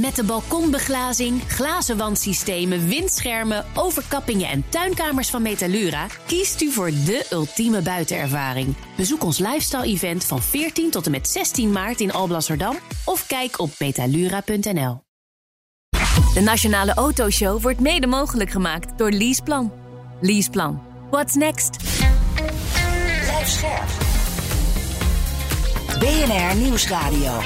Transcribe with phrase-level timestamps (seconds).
[0.00, 7.26] Met de balkonbeglazing, glazen wandsystemen, windschermen, overkappingen en tuinkamers van Metalura kiest u voor de
[7.30, 8.74] ultieme buitenervaring.
[8.96, 13.70] Bezoek ons lifestyle-event van 14 tot en met 16 maart in Alblasserdam of kijk op
[13.78, 15.02] metalura.nl.
[16.34, 19.72] De Nationale Autoshow wordt mede mogelijk gemaakt door Leaseplan.
[20.20, 20.82] Leaseplan.
[21.10, 21.76] What's next?
[23.22, 23.88] Blijf scherp.
[25.98, 27.40] BNR Nieuwsradio.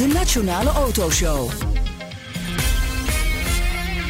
[0.00, 1.50] De Nationale Autoshow.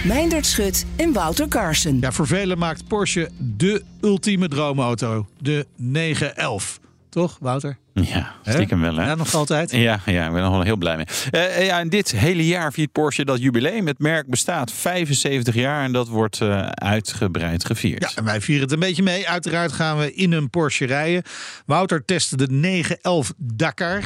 [0.05, 1.98] Meindert Schut en Wouter Carson.
[2.01, 5.27] Ja, voor velen maakt Porsche de ultieme droomauto.
[5.38, 6.80] De 911.
[7.09, 7.77] Toch, Wouter?
[7.92, 9.06] Ja, stiekem wel hè?
[9.06, 9.70] Ja, nog altijd.
[9.70, 11.06] Ja, ja, ik ben er wel heel blij mee.
[11.30, 13.87] Uh, ja, en dit hele jaar viert Porsche dat jubileum.
[13.87, 18.02] Het merk bestaat 75 jaar en dat wordt uh, uitgebreid gevierd.
[18.02, 19.29] Ja, en wij vieren het een beetje mee.
[19.29, 21.23] Uiteraard gaan we in een Porsche rijden.
[21.66, 24.02] Wouter testte de 911 Dakar.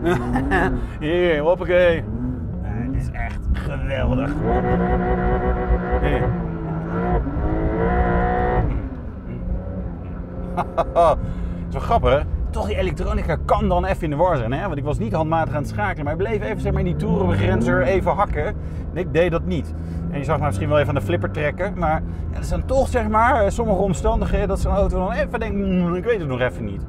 [1.00, 2.04] Hier, hoppakee.
[2.62, 4.32] Nee, dit is echt geweldig.
[6.02, 6.28] Hier.
[11.68, 14.52] Is wel grappig, Toch die elektronica kan dan even in de war zijn.
[14.52, 14.66] Hè?
[14.66, 16.04] Want ik was niet handmatig aan het schakelen.
[16.04, 18.46] Maar ik bleef even zeg maar, in die toerenbegrenzer even hakken.
[18.46, 19.74] En ik deed dat niet.
[20.10, 21.78] En je zag mij misschien wel even aan de flipper trekken.
[21.78, 25.56] Maar ja, dat zijn toch zeg maar sommige omstandigheden dat zo'n auto dan even denkt...
[25.56, 26.82] Mm, ik weet het nog even niet.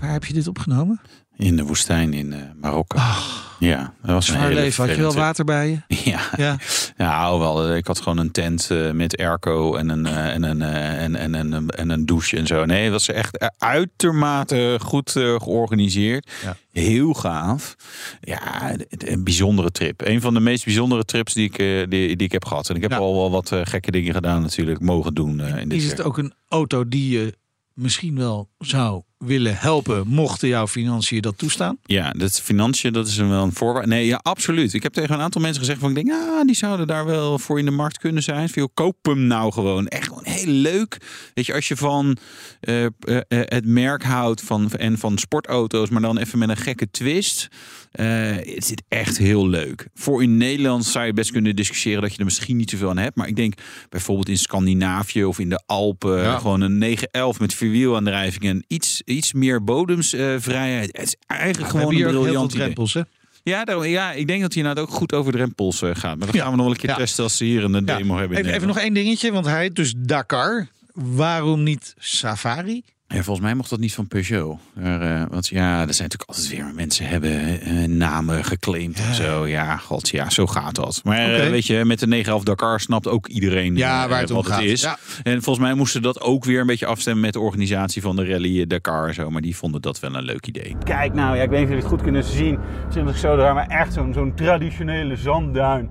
[0.00, 1.00] Waar heb je dit opgenomen?
[1.36, 2.96] In de woestijn in uh, Marokko.
[2.98, 4.86] Ach, ja, dat was een leven.
[4.86, 5.94] Had je wel water bij je?
[6.10, 6.56] Ja, Ja.
[6.96, 7.38] ja.
[7.38, 7.76] wel.
[7.76, 11.16] Ik had gewoon een tent eh, met airco en een, eh, en, een, eh, en,
[11.16, 12.64] en, en, en een douche en zo.
[12.64, 16.30] Nee, het was echt uitermate goed eh, georganiseerd.
[16.42, 16.56] Ja.
[16.72, 17.76] Heel gaaf.
[18.20, 20.00] Ja, een bijzondere trip.
[20.06, 22.68] Een van de meest bijzondere trips die ik, eh, die, die ik heb gehad.
[22.68, 22.96] En ik heb Ja.
[22.96, 26.02] al wel wat eh, gekke dingen gedaan natuurlijk, mogen doen eh, in dit Is het
[26.02, 27.34] ook een auto die je
[27.74, 30.08] misschien wel zou willen helpen...
[30.08, 31.78] mochten jouw financiën dat toestaan?
[31.84, 33.88] Ja, dat is financiën, dat is een wel een voorwaarde.
[33.88, 34.74] Nee, ja, absoluut.
[34.74, 37.38] Ik heb tegen een aantal mensen gezegd van ik denk, ah, die zouden daar wel
[37.38, 38.48] voor in de markt kunnen zijn.
[38.48, 39.86] Veel koop hem nou gewoon.
[39.88, 40.96] Echt gewoon heel leuk.
[41.34, 42.16] Weet je, als je van
[42.60, 46.56] eh, eh, eh, het merk houdt van, en van sportauto's, maar dan even met een
[46.56, 47.48] gekke twist.
[47.90, 48.06] eh,
[48.54, 49.86] het zit echt heel leuk.
[49.94, 52.98] Voor in Nederland zou je best kunnen discussiëren dat je er misschien niet zoveel aan
[52.98, 53.16] hebt.
[53.16, 53.54] Maar ik denk
[53.88, 56.38] bijvoorbeeld in Scandinavië of in de Alpen, Ja.
[56.38, 60.96] gewoon een 911 met vierwielaandrijving en iets, iets meer bodemsvrijheid.
[60.96, 62.62] het is eigenlijk gewoon een briljant idee.
[62.64, 63.00] drempels, hè?
[63.42, 66.16] Ja, daarom- ja, ik denk dat hij nou ook goed over drempels eh, gaat.
[66.18, 66.40] Maar dat Ja.
[66.42, 66.96] gaan we nog wel een keer Ja.
[66.96, 68.38] testen als ze hier een demo hebben.
[68.38, 70.68] Even, even nog één dingetje, want hij dus Dakar.
[70.94, 72.82] Waarom niet Safari?
[73.14, 74.58] Ja, volgens mij mocht dat niet van Peugeot.
[74.74, 79.46] Eh, want ja, er zijn natuurlijk altijd weer mensen hebben eh, namen geclaimd en zo.
[79.46, 81.00] Ja, god, ja, zo gaat dat.
[81.04, 84.36] Maar eh, weet je, met de 911 Dakar snapt ook iedereen Ja, waar het om
[84.36, 84.60] wat gaat.
[84.60, 84.82] het is.
[84.82, 84.98] Ja.
[85.22, 88.26] En volgens mij moesten dat ook weer een beetje afstemmen met de organisatie van de
[88.26, 89.30] rally Dakar en zo.
[89.30, 90.76] Maar die vonden dat wel een leuk idee.
[90.84, 92.58] Kijk nou, ja, ik weet niet of jullie het goed kunnen zien.
[92.94, 95.90] Ik zo maar echt zo'n zo'n traditionele zandduin.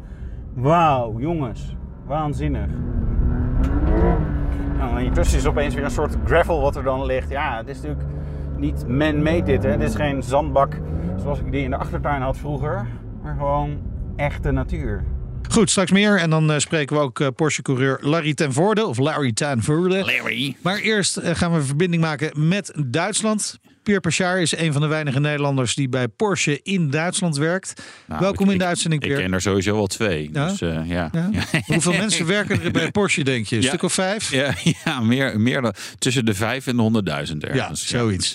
[0.56, 1.76] Wauw, jongens.
[2.06, 2.70] Waanzinnig.
[4.80, 7.30] Nou, en hiertussen is opeens weer een soort gravel wat er dan ligt.
[7.30, 8.08] Ja, het is natuurlijk
[8.58, 9.64] niet man-made dit.
[9.64, 9.78] Hè.
[9.78, 10.80] Dit is geen zandbak
[11.22, 12.88] zoals ik die in de achtertuin had vroeger.
[13.24, 13.78] Maar gewoon
[14.16, 15.04] echte natuur.
[15.50, 16.18] Goed, straks meer.
[16.18, 18.86] En dan eh, spreken we ook eh, Porsche-coureur Larry ten Voorde.
[18.86, 20.06] Of Larry ten Voorde.
[20.06, 20.56] Larry.
[20.62, 23.60] Maar eerst eh, gaan we verbinding maken met Duitsland.
[23.90, 27.82] Pierre Pachard is een van de weinige Nederlanders die bij Porsche in Duitsland werkt.
[28.08, 29.26] Nou, Welkom ik- in de ik- uitzending, Ik Pierre.
[29.26, 30.30] ken er sowieso wel twee.
[30.34, 30.48] Ja?
[30.48, 31.10] Dus eh, ja.
[31.12, 31.30] Ja?
[31.32, 31.44] Ja.
[31.66, 33.56] Hoeveel mensen werken er bij Porsche, denk je?
[33.56, 33.68] Een Ja.
[33.68, 34.32] stuk of vijf?
[34.32, 34.54] Ja,
[34.86, 37.88] ja meer, meer dan tussen de vijf en de honderdduizend Ja, ergens.
[37.88, 38.34] zoiets.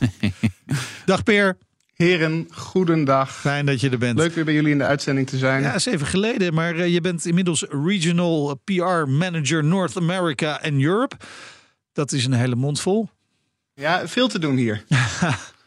[1.04, 1.56] Dag Peer,
[1.94, 3.34] Heren, goedendag.
[3.36, 4.18] fijn dat je er bent.
[4.18, 5.62] Leuk weer bij jullie in de uitzending te zijn.
[5.62, 10.82] Ja, is even geleden, maar eh, je bent inmiddels Regional PR Manager North America en
[10.82, 11.16] Europe.
[11.92, 13.08] Dat is een hele mond vol.
[13.74, 14.84] Ja, veel te doen hier.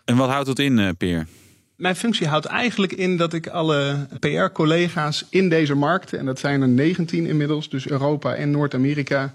[0.06, 1.28] En wat houdt dat in, eh, Peer?
[1.76, 6.62] Mijn functie houdt eigenlijk in dat ik alle PR-collega's in deze markten, en dat zijn
[6.62, 9.34] er 19 inmiddels, dus Europa en Noord-Amerika,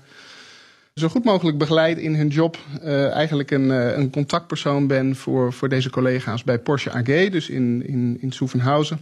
[0.95, 2.59] zo goed mogelijk begeleid in hun job.
[2.83, 7.49] Eh, eigenlijk een, eh, een contactpersoon ben voor, voor deze collega's bij Porsche AG, dus
[7.49, 9.01] in, in, in Soevenhausen.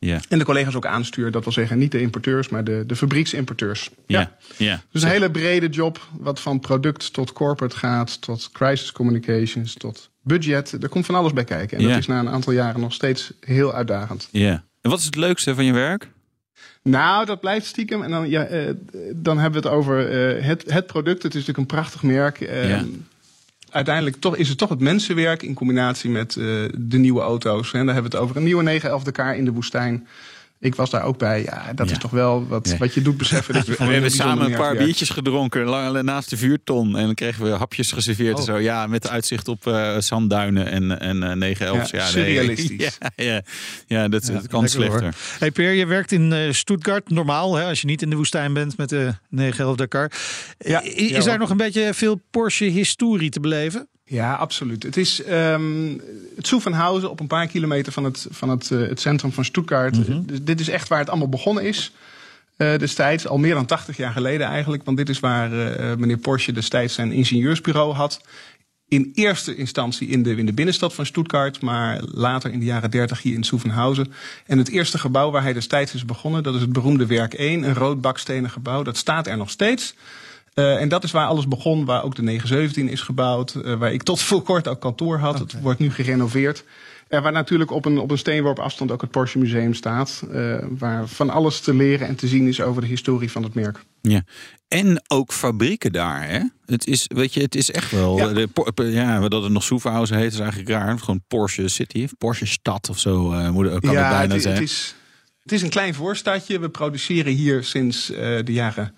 [0.00, 0.20] Ja.
[0.28, 3.90] En de collega's ook aanstuur, dat wil zeggen niet de importeurs, maar de, de fabrieksimporteurs.
[4.06, 4.36] Ja.
[4.56, 4.82] ja.
[4.92, 10.10] Dus een hele brede job, wat van product tot corporate gaat, tot crisis communications, tot
[10.22, 10.82] budget.
[10.82, 11.76] Er komt van alles bij kijken.
[11.78, 11.88] En Ja.
[11.90, 14.28] dat is na een aantal jaren nog steeds heel uitdagend.
[14.32, 14.64] ja.
[14.80, 16.08] En wat is het leukste van je werk?
[16.82, 18.02] Nou, dat blijft stiekem.
[18.02, 18.72] En dan, ja, eh,
[19.14, 21.22] dan hebben we het over eh, het, het product.
[21.22, 22.40] Het is natuurlijk een prachtig merk.
[22.40, 22.84] Eh, Ja.
[23.70, 26.44] Uiteindelijk toch, is het toch het mensenwerk in combinatie met eh,
[26.78, 27.72] de nieuwe auto's.
[27.72, 30.06] En daar hebben we het over een nieuwe 911 Dakar in de woestijn.
[30.60, 31.42] Ik was daar ook bij.
[31.42, 31.94] Ja, dat Ja.
[31.94, 32.76] is toch wel wat, Ja.
[32.76, 33.54] wat je doet beseffen.
[33.54, 36.96] Dat je We, hebben samen een paar biertjes gedronken lang- naast de vuurton.
[36.96, 38.44] En dan kregen we hapjes geserveerd en Oh.
[38.46, 38.56] zo.
[38.58, 42.98] Ja, met uitzicht op eh, zandduinen en, en eh 9 11 Ja, ja, surrealistisch.
[43.16, 43.42] Ja, ja,
[43.86, 44.68] ja, dat, dat kan hoor.
[44.68, 45.14] slechter.
[45.38, 48.52] Hey Peer, je werkt in eh, Stuttgart, normaal hè, als je niet in de woestijn
[48.52, 50.10] bent met de 911 Dakar.
[50.58, 53.88] Ja, I- is ja, daar nog een beetje veel Porsche-historie te beleven?
[54.08, 54.82] Ja, absoluut.
[54.82, 55.96] Het is ehm
[56.36, 59.98] het Zuffenhausen op een paar kilometer van het, van het, eh, het centrum van Stuttgart.
[60.08, 60.22] Mhm.
[60.26, 61.92] Dus dit is echt waar het allemaal begonnen is.
[62.56, 64.84] eh, destijds, al meer dan 80 jaar geleden eigenlijk.
[64.84, 68.20] Want dit is waar eh, meneer Porsche destijds zijn ingenieursbureau had.
[68.88, 72.90] In eerste instantie in de, in de binnenstad van Stuttgart, maar later in de jaren
[72.90, 74.12] 30 hier in Zuffenhausen.
[74.46, 77.62] En het eerste gebouw waar hij destijds is begonnen, dat is het beroemde Werk 1,
[77.62, 78.82] een rood bakstenen gebouw.
[78.82, 79.94] Dat staat er nog steeds.
[80.58, 83.92] Eh, en dat is waar alles begon, waar ook de 917 is gebouwd, eh, waar
[83.92, 85.38] ik tot voor kort ook kantoor had.
[85.38, 86.64] Het wordt nu gerenoveerd.
[87.08, 90.22] En waar natuurlijk op een, op een steenworp afstand ook het Porsche Museum staat.
[90.32, 93.54] eh, waar van alles te leren en te zien is over de historie van het
[93.54, 93.84] merk.
[94.00, 94.22] Ja.
[94.68, 96.40] En ook fabrieken daar, hè?
[96.66, 98.16] Het is, weet je, het is echt wel.
[98.16, 98.28] Ja.
[98.28, 100.98] De, ja, dat het nog Soeverhausen heet, is eigenlijk raar.
[100.98, 104.54] Gewoon Porsche City, of Porsche Stad of zo moet, kan het bijna het, zijn.
[104.54, 104.94] het, is,
[105.42, 106.58] het is een klein voorstadje.
[106.58, 108.94] We produceren hier sinds de jaren,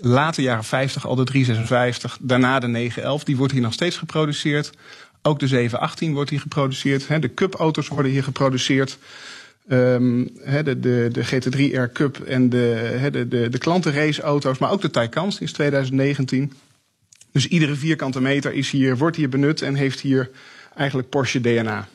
[0.00, 2.18] late jaren 50 al de 356.
[2.20, 3.24] Daarna de 911.
[3.24, 4.70] Die wordt hier nog steeds geproduceerd.
[5.22, 7.22] Ook de 718 wordt hier geproduceerd.
[7.22, 8.98] De Cup-auto's worden hier geproduceerd.
[9.68, 10.24] Ehm,
[10.64, 14.58] de, de, de GT3 R Cup en de, hè, de, de, de klantenraceauto's.
[14.58, 16.52] Maar ook de Taycan sinds 2019.
[17.32, 20.30] Dus iedere vierkante meter is hier, wordt hier benut en heeft hier
[20.74, 21.88] eigenlijk Porsche DNA.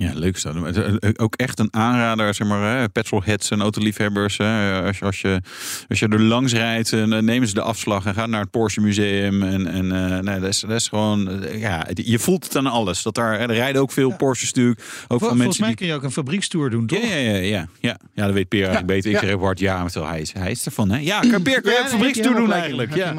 [0.00, 0.44] Ja, leuk.
[0.54, 4.36] Maar het- eh, Ook echt een aanrader, zeg maar, hè, petrolheads en autoliefhebbers.
[4.36, 4.82] Hè.
[4.82, 5.40] Als, je, als, je,
[5.88, 8.80] als je er langs rijdt, eh, nemen ze de afslag en gaan naar het Porsche
[8.80, 9.42] Museum.
[9.42, 12.66] En, en eh, nee, dat, is, dat is gewoon, eh, ja, je voelt het aan
[12.66, 13.02] alles.
[13.02, 14.80] Dat daar, er rijden ook veel Porsches natuurlijk.
[14.80, 15.78] Ook Vol- van Volgens mensen mij die...
[15.78, 17.02] kun je ook een fabriekstoer doen, toch?
[17.02, 17.96] Ja, ja, ja, ja, ja.
[18.14, 19.10] Ja, dat weet Peer eigenlijk Ja, beter.
[19.10, 19.26] Ik ja.
[19.28, 20.90] zeg hard ja, maar terwijl hij is, hij is ervan.
[20.90, 20.98] Hè?
[20.98, 22.94] Ja, kan Peer, kun je Ja, een je doen eigenlijk?
[22.94, 23.14] Ja.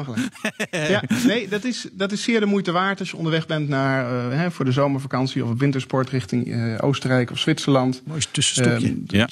[0.70, 4.30] ja, nee, dat is, dat is zeer de moeite waard als je onderweg bent naar,
[4.30, 8.02] eh, hè, voor de zomervakantie of wintersport richting eh, Oostenrijk of Zwitserland.
[8.04, 8.86] Mooi tussenstopje.
[8.86, 9.28] Ehm, Ja.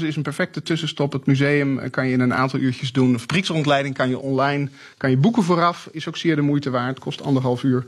[0.00, 1.12] is een perfecte tussenstop.
[1.12, 3.12] Het museum eh, kan je in een aantal uurtjes doen.
[3.12, 4.68] Een fabrieksrondleiding kan je online.
[4.96, 5.88] Kan je boeken vooraf.
[5.92, 6.98] Is ook zeer de moeite waard.
[6.98, 7.86] Kost anderhalf uur.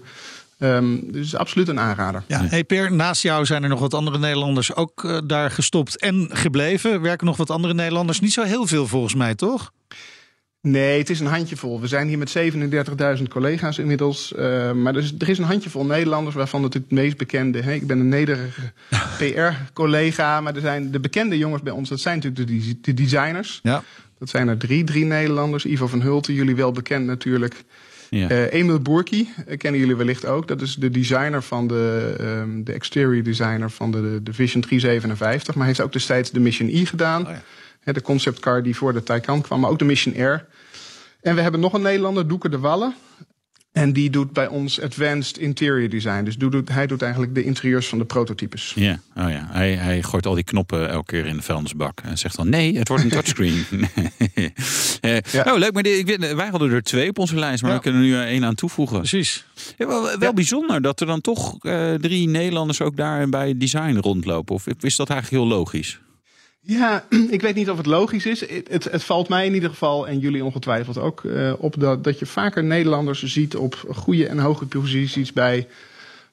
[0.58, 2.22] Ehm, dus absoluut een aanrader.
[2.26, 6.00] Ja, hey Per, naast jou zijn er nog wat andere Nederlanders ook eh, daar gestopt
[6.00, 7.00] en gebleven.
[7.00, 8.20] Werken nog wat andere Nederlanders?
[8.20, 9.72] Niet zo heel veel volgens mij, toch?
[10.66, 11.80] Nee, het is een handjevol.
[11.80, 12.36] We zijn hier met
[13.18, 14.34] 37.000 collega's inmiddels.
[14.34, 17.60] Eh, maar er is, er is een handjevol Nederlanders waarvan het het meest bekende...
[17.60, 18.72] Hè, ik ben een nederige
[19.18, 21.88] PR-collega, maar er zijn de bekende jongens bij ons...
[21.88, 23.60] dat zijn natuurlijk de, de designers.
[23.62, 23.82] Ja.
[24.18, 25.64] Dat zijn er drie, drie Nederlanders.
[25.64, 27.54] Ivo van Hulten, jullie wel bekend natuurlijk.
[28.10, 28.28] Ja.
[28.28, 30.48] Eh Emil Boerki, eh, kennen jullie wellicht ook.
[30.48, 35.54] Dat is de designer van de, ehm, de exterior designer van de, de Vision 357.
[35.54, 37.26] Maar hij heeft ook destijds de Mission E gedaan.
[37.26, 37.32] Oh
[37.84, 37.92] ja.
[37.92, 40.46] De conceptcar die voor de Taycan kwam, maar ook de Mission Air.
[41.26, 42.94] En we hebben nog een Nederlander, Doeke de Wallen.
[43.72, 46.24] En die doet bij ons advanced interior design.
[46.24, 48.72] Dus doet, doet- hij doet eigenlijk de interieurs van de prototypes.
[48.76, 49.48] Ja, oh ja.
[49.50, 52.00] Hij, hij gooit al die knoppen elke keer in de vuilnisbak.
[52.00, 53.64] En zegt dan, nee, het wordt een touchscreen.
[55.00, 55.52] Eh, Ja.
[55.52, 55.72] Oh, leuk.
[55.72, 57.62] Maar ik weet, wij hadden er twee op onze lijst.
[57.62, 57.76] Maar Ja.
[57.76, 58.98] we kunnen er nu eh, één aan toevoegen.
[58.98, 59.46] Precies.
[59.76, 63.96] Ja, wel wel bijzonder dat er dan toch eh, drie Nederlanders ook daar bij design
[63.96, 64.54] rondlopen.
[64.54, 66.00] Of is dat eigenlijk heel logisch?
[66.66, 68.40] Ja, ik weet niet of het logisch is.
[68.68, 72.18] Het, het, valt mij in ieder geval, en jullie ongetwijfeld ook, eh, op dat, dat
[72.18, 75.66] je vaker Nederlanders ziet op goede en hoge posities bij,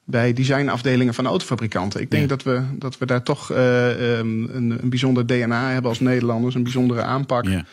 [0.04, 2.00] bij designafdelingen van autofabrikanten.
[2.00, 2.28] Ik denk Ja.
[2.28, 6.54] dat, we, dat we daar toch eh, ehm, een, een bijzonder DNA hebben als Nederlanders,
[6.54, 7.44] een bijzondere aanpak.
[7.44, 7.64] Ja.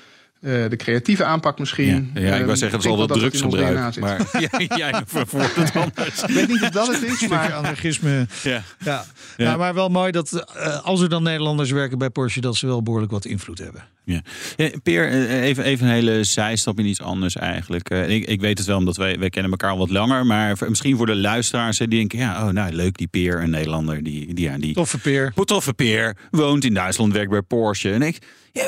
[0.42, 2.12] Eh, de creatieve aanpak misschien.
[2.14, 3.94] Ja, ja ik wou zeggen, dat is wel drugsgebruik.
[3.94, 4.04] zit.
[4.04, 4.28] Maar
[4.78, 6.24] jij het anders.
[6.24, 8.28] Ik weet niet of dat het is, Maar maar anarchisme.
[8.44, 8.52] Ja.
[8.52, 8.64] Ja.
[8.78, 9.06] Ja.
[9.38, 9.58] Ja.
[9.58, 12.84] maar wel mooi dat eh, als er dan Nederlanders werken bij Porsche, dat ze wel
[12.84, 13.84] behoorlijk wat invloed hebben.
[14.04, 14.22] Ja.
[14.56, 17.90] Ja, Peer, eh, even, even een hele zijstap in iets anders eigenlijk.
[17.90, 20.26] Eh, Ik, ik weet het wel, omdat wij, wij kennen elkaar al wat langer.
[20.26, 22.20] Maar misschien voor de luisteraars die denken...
[22.20, 24.04] ja, oh, nou leuk, die Peer, een Nederlander.
[24.04, 25.34] Die, die, ja, die Toffe Peer.
[25.46, 27.92] toffe Peer, woont in Duitsland, werkt bij Porsche.
[27.92, 28.18] En ik...
[28.54, 28.64] Ja,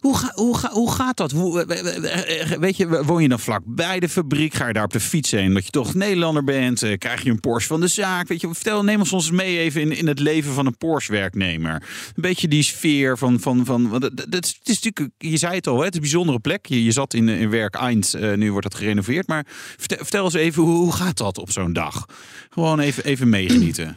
[0.00, 1.32] hoe, ga, hoe, ga, hoe gaat dat?
[1.32, 4.54] Eh, weet je, woon je dan vlak bij de fabriek?
[4.54, 5.46] Ga je daar op de fiets heen?
[5.46, 6.82] Omdat je toch Nederlander bent?
[6.82, 8.28] Eh, Krijg je een Porsche van de zaak?
[8.28, 11.74] Weet je, vertel, neem ons ons mee even in, in het leven van een Porsche-werknemer.
[11.74, 13.40] Een beetje die sfeer van.
[13.40, 15.90] van, van want dat, dat is, het is natuurlijk, je zei het al, hè, het
[15.90, 16.66] is een bijzondere plek.
[16.66, 19.26] Je, je zat in, in werk Eind, eh, nu wordt dat gerenoveerd.
[19.26, 19.46] Maar
[19.76, 22.06] vertel, vertel eens even, hoe, hoe gaat dat op zo'n dag?
[22.50, 23.96] Gewoon even, even meegenieten.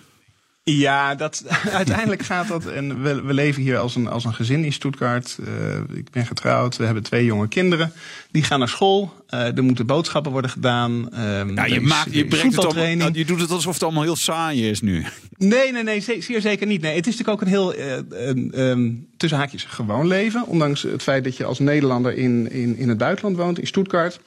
[0.77, 2.65] Ja, dat, uiteindelijk gaat dat.
[2.65, 5.37] En we, we leven hier als een, als een gezin in Stuttgart.
[5.39, 7.91] Uh, ik ben getrouwd, we hebben twee jonge kinderen.
[8.31, 9.13] Die gaan naar school.
[9.29, 11.09] Uh, er moeten boodschappen worden gedaan.
[11.13, 11.19] Uh,
[11.55, 14.15] ja, je, maakt, je, brengt het op, nou, je doet het alsof het allemaal heel
[14.15, 15.05] saai is nu.
[15.37, 16.81] Nee, nee, nee, zeer zeker niet.
[16.81, 17.75] Nee, het is natuurlijk ook een heel,
[18.55, 20.45] uh, tussen haakjes, gewoon leven.
[20.47, 24.19] Ondanks het feit dat je als Nederlander in, in, in het buitenland woont, in Stuttgart.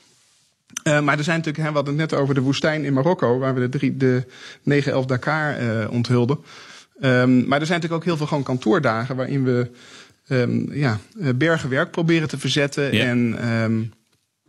[0.84, 3.38] Uh, maar er zijn natuurlijk, hè, we hadden het net over de woestijn in Marokko,
[3.38, 4.24] waar we de, drie, de
[5.04, 6.38] 9-11 Dakar uh, onthulden.
[7.00, 9.70] Um, maar er zijn natuurlijk ook heel veel gewoon kantoordagen waarin we
[10.28, 10.98] um, ja,
[11.34, 12.94] bergen werk proberen te verzetten.
[12.94, 13.04] Ja.
[13.04, 13.92] En um,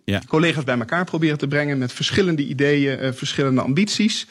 [0.04, 0.22] ja.
[0.28, 4.28] collega's bij elkaar proberen te brengen met verschillende ideeën, uh, verschillende ambities.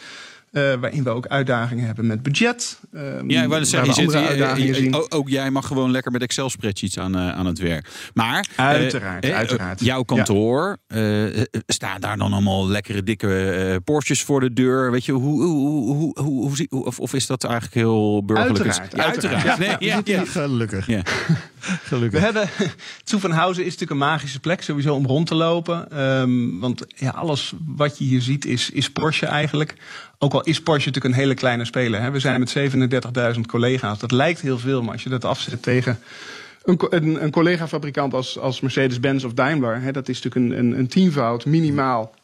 [0.52, 2.80] Uh, waarin we ook uitdagingen hebben met budget.
[2.94, 6.23] Um, ja, ik wou zeggen, je zit, je, je, ook jij mag gewoon lekker met
[6.23, 7.88] Excel spreadsheets aan, uh, aan het werk.
[8.14, 9.85] Maar uiteraard, uh, uiteraard.
[9.85, 11.28] jouw kantoor, ja.
[11.66, 14.90] staan daar dan allemaal lekkere dikke Porsches voor de deur?
[14.90, 18.64] Weet je, hoe, hoe, hoe, hoe, hoe of, of is dat eigenlijk heel burgerlijk?
[18.64, 19.44] Uiteraard, ja, uiteraard.
[19.44, 20.25] Ja, nee, ja, ja.
[20.25, 20.87] Gelukkig.
[21.90, 22.21] Gelukkig.
[22.21, 22.49] We hebben,
[23.04, 26.00] Zoevenhausen is natuurlijk een magische plek sowieso om rond te lopen.
[26.00, 29.75] Um, want ja, alles wat je hier ziet is, is Porsche eigenlijk.
[30.19, 32.00] Ook al is Porsche natuurlijk een hele kleine speler.
[32.00, 32.11] Hè.
[32.11, 32.57] We zijn met
[33.35, 33.99] 37.000 collega's.
[33.99, 35.99] Dat lijkt heel veel, maar als je dat afzet tegen
[36.64, 40.78] een, een, een collega-fabrikant als, als Mercedes-Benz of Daimler, hè, dat is natuurlijk een, een,
[40.78, 42.14] een tienvoud minimaal.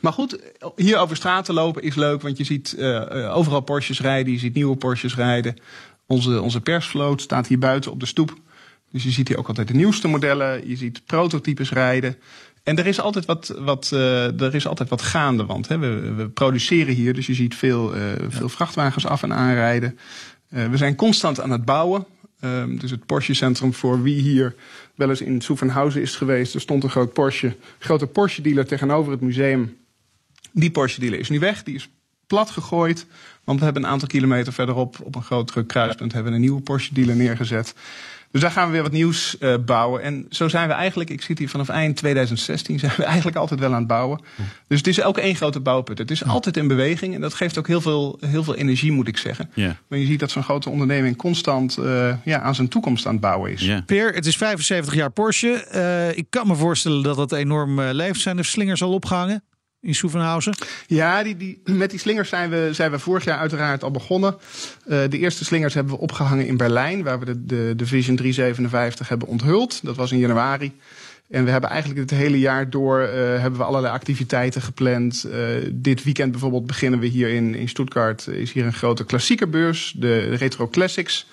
[0.00, 0.38] Maar goed,
[0.76, 4.38] hier over straat te lopen is leuk, want je ziet uh, overal Porsches rijden, je
[4.38, 5.56] ziet nieuwe Porsches rijden.
[6.08, 8.36] Onze, onze persvloot staat hier buiten op de stoep.
[8.90, 12.16] Dus je ziet hier ook altijd de nieuwste modellen, je ziet prototypes rijden.
[12.62, 16.12] En er is altijd wat, wat, uh, er is altijd wat gaande, want hè, we,
[16.14, 19.98] we produceren hier, dus je ziet veel, uh, veel vrachtwagens af en aanrijden.
[20.50, 22.06] Uh, we zijn constant aan het bouwen.
[22.40, 24.54] Um, dus het Porsche Centrum voor wie hier
[24.94, 26.54] wel eens in Soevenhausen is geweest.
[26.54, 29.76] Er stond een groot Porsche, grote Porsche dealer tegenover het museum.
[30.52, 31.88] Die Porsche dealer is nu weg, die is
[32.28, 33.06] plat gegooid.
[33.44, 36.60] Want we hebben een aantal kilometer verderop op een groot kruispunt hebben we een nieuwe
[36.60, 37.74] Porsche dealer neergezet.
[38.30, 40.02] Dus daar gaan we weer wat nieuws uh, bouwen.
[40.02, 43.60] En zo zijn we eigenlijk, ik zit hier vanaf eind 2016, zijn we eigenlijk altijd
[43.60, 44.20] wel aan het bouwen.
[44.66, 45.98] Dus het is ook één grote bouwput.
[45.98, 49.08] Het is altijd in beweging en dat geeft ook heel veel, heel veel energie, moet
[49.08, 49.50] ik zeggen.
[49.54, 49.72] Yeah.
[49.88, 53.20] Maar je ziet dat zo'n grote onderneming constant uh, ja, aan zijn toekomst aan het
[53.20, 53.60] bouwen is.
[53.60, 53.84] Yeah.
[53.84, 55.66] Peer, het is 75 jaar Porsche.
[55.74, 58.20] Uh, ik kan me voorstellen dat dat enorm leeft.
[58.20, 59.42] Zijn er slingers al opgehangen?
[59.80, 60.54] In Soevenhausen?
[60.86, 64.34] Ja, die, die, met die slingers zijn we, zijn we vorig jaar uiteraard al begonnen.
[64.34, 64.38] Uh,
[65.08, 69.08] de eerste slingers hebben we opgehangen in Berlijn, waar we de, de, de Vision 357
[69.08, 69.80] hebben onthuld.
[69.84, 70.72] Dat was in januari.
[71.30, 75.26] En we hebben eigenlijk het hele jaar door uh, hebben we allerlei activiteiten gepland.
[75.26, 75.34] Uh,
[75.72, 78.26] dit weekend bijvoorbeeld beginnen we hier in, in Stuttgart.
[78.26, 81.26] Is hier een grote klassiekerbeurs, de Retro Classics.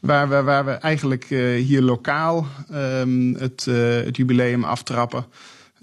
[0.00, 1.24] Waar we, waar we eigenlijk
[1.64, 3.64] hier lokaal um, het,
[4.04, 5.24] het jubileum aftrappen.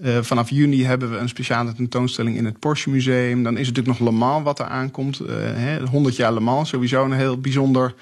[0.04, 3.44] Uh, vanaf juni hebben we een speciale tentoonstelling in het Porsche Museum.
[3.44, 5.20] Dan is het natuurlijk nog Le Mans wat er aankomt.
[5.22, 7.94] Uh, hè, 100 jaar Le Mans, sowieso een heel bijzonder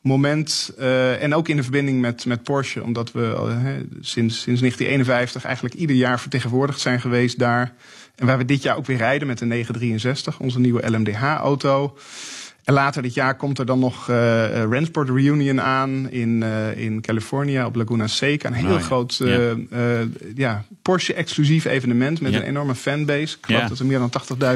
[0.00, 0.74] moment.
[0.78, 2.82] Uh, en ook in de verbinding met, met Porsche.
[2.82, 3.34] Omdat we
[4.00, 7.74] sinds, sinds 1951 eigenlijk ieder jaar vertegenwoordigd zijn geweest daar.
[8.14, 11.96] En waar we dit jaar ook weer rijden met de 963, onze nieuwe LMDH-auto.
[12.66, 17.00] En later dit jaar komt er dan nog uh, Rennsport Reunion aan in, uh, in
[17.00, 18.48] Californië op Laguna Seca.
[18.48, 18.84] Een heel oh, ja.
[18.84, 19.96] groot uh, ja.
[20.34, 20.64] ja.
[20.82, 22.38] Porsche-exclusief evenement met ja.
[22.38, 23.36] een enorme fanbase.
[23.36, 24.10] Ik geloof dat er meer dan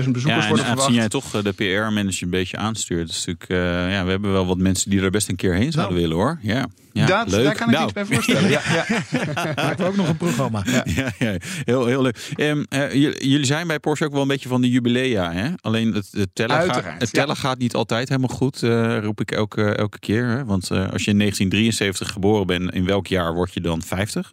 [0.05, 0.87] 80.000 bezoekers worden verwacht.
[0.87, 3.09] Zie jij toch de PR-manager een beetje aanstuurt.
[3.09, 3.49] Is natuurlijk,
[3.93, 6.09] ja, we hebben wel wat mensen die er best een keer heen zouden nou.
[6.09, 6.39] willen hoor.
[6.43, 6.69] Ja.
[6.93, 7.45] Ja, dat, leuk.
[7.45, 7.85] Daar kan ik nou.
[7.85, 8.51] iets bij voorstellen.
[8.57, 8.85] ja, ja.
[9.57, 10.63] Maken we ook nog een programma.
[10.67, 11.37] Ja, ja, ja.
[11.65, 12.33] Heel, heel leuk.
[12.37, 15.33] Um, uh, jullie zijn bij Porsche ook wel een beetje van de jubilea.
[15.33, 15.49] Hè?
[15.61, 19.31] Alleen het, het tellen, gaat, het tellen gaat niet altijd helemaal goed, uh, roep ik
[19.31, 20.27] elke, elke keer.
[20.27, 20.45] Hè?
[20.45, 24.33] Want uh, als je in 1973 geboren bent, in welk jaar word je dan 50?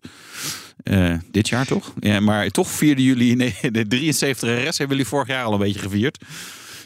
[1.31, 1.93] dit jaar toch?
[1.99, 5.79] Ja, maar toch vierden jullie de 73 RS hebben jullie vorig jaar al een beetje
[5.79, 6.17] gevierd.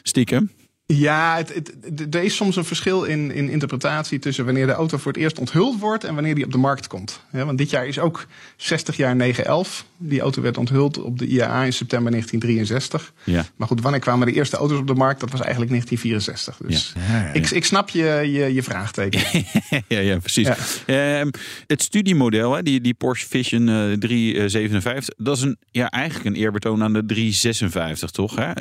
[0.03, 0.51] Stiekem.
[0.93, 4.97] Ja, het, het, er is soms een verschil in, in interpretatie tussen wanneer de auto
[4.97, 7.19] voor het eerst onthuld wordt en wanneer die op de markt komt.
[7.31, 9.85] want dit jaar is ook 60 jaar 911.
[9.97, 13.13] Die auto werd onthuld op de IAA in september 1963.
[13.23, 13.45] Ja.
[13.55, 15.19] Maar goed, wanneer kwamen de eerste auto's op de markt?
[15.19, 16.67] Dat was eigenlijk 1964.
[16.67, 17.33] Dus ja.
[17.33, 19.21] Ik, ik snap je, je, je vraagteken.
[19.87, 20.47] ja, ja, precies.
[20.87, 21.21] Uh,
[21.67, 26.41] het studiemodel, hè, die, die Porsche Vision uh, 357, dat is een, ja, eigenlijk een
[26.41, 28.35] eerbetoon aan de 356, toch?
[28.35, 28.51] Hè?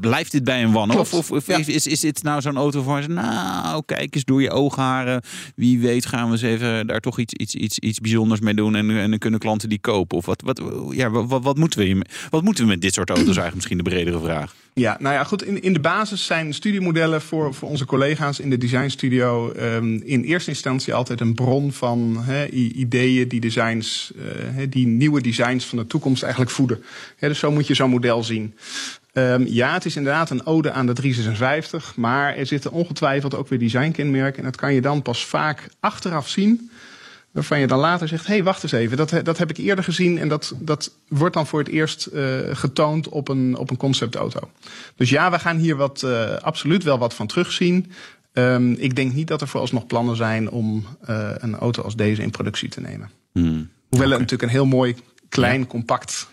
[0.00, 2.82] Blijft dit bij een one Of, of, of is, is, is dit nou zo'n auto
[2.82, 5.22] voor nou, kijk eens door je oogharen.
[5.54, 8.76] Wie weet gaan we eens even daar toch iets, iets, iets, iets bijzonders mee doen.
[8.76, 10.16] En, en dan kunnen klanten die kopen.
[10.16, 13.26] Of wat, wat, ja, wat, wat, moeten we, wat moeten we met dit soort auto's
[13.26, 13.54] eigenlijk?
[13.54, 14.54] Misschien de bredere vraag.
[14.74, 15.44] Ja, nou ja, goed.
[15.44, 20.22] In, in de basis zijn studiemodellen voor, voor onze collega's in de designstudio um, in
[20.22, 25.86] eerste instantie altijd een bron van ideeën die designs, uh, die nieuwe designs van de
[25.86, 26.82] toekomst eigenlijk voeden.
[27.18, 28.54] Dus zo moet je zo'n model zien.
[29.12, 33.48] Ehm, ja, het is inderdaad een ode aan de 356, maar er zitten ongetwijfeld ook
[33.48, 34.38] weer designkenmerken.
[34.38, 36.70] En dat kan je dan pas vaak achteraf zien.
[37.30, 39.84] Waarvan je dan later zegt: hé, hey, wacht eens even, dat, dat heb ik eerder
[39.84, 40.18] gezien.
[40.18, 44.50] En dat, dat wordt dan voor het eerst uh, getoond op een, op een conceptauto.
[44.96, 47.92] Dus ja, we gaan hier wat, uh, absoluut wel wat van terugzien.
[48.32, 52.22] Um, ik denk niet dat er vooralsnog plannen zijn om uh, een auto als deze
[52.22, 53.10] in productie te nemen.
[53.32, 53.68] Hmm.
[53.88, 54.96] Hoewel het natuurlijk een heel mooi,
[55.28, 56.28] klein, compact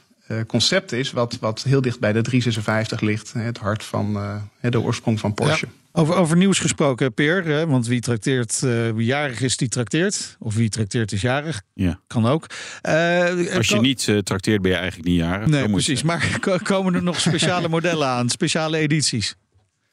[0.47, 1.11] concept is.
[1.11, 3.33] Wat, wat heel dicht bij de 356 ligt.
[3.33, 5.65] hè, Het hart van uh, de oorsprong van Porsche.
[5.65, 5.71] Ja.
[6.01, 7.43] Over, over nieuws gesproken, Peer.
[7.45, 10.35] Hè, want wie trakteert, uh, wie jarig is, die trakteert.
[10.39, 11.61] Of wie trakteert is jarig.
[11.73, 11.99] Ja.
[12.07, 12.45] Kan ook.
[12.83, 15.47] Uh, Als je niet uh, trakteert, ben je eigenlijk niet jarig.
[15.47, 16.03] Nee, precies.
[16.03, 18.29] Maar ko- komen er nog speciale modellen aan?
[18.29, 19.35] Speciale edities?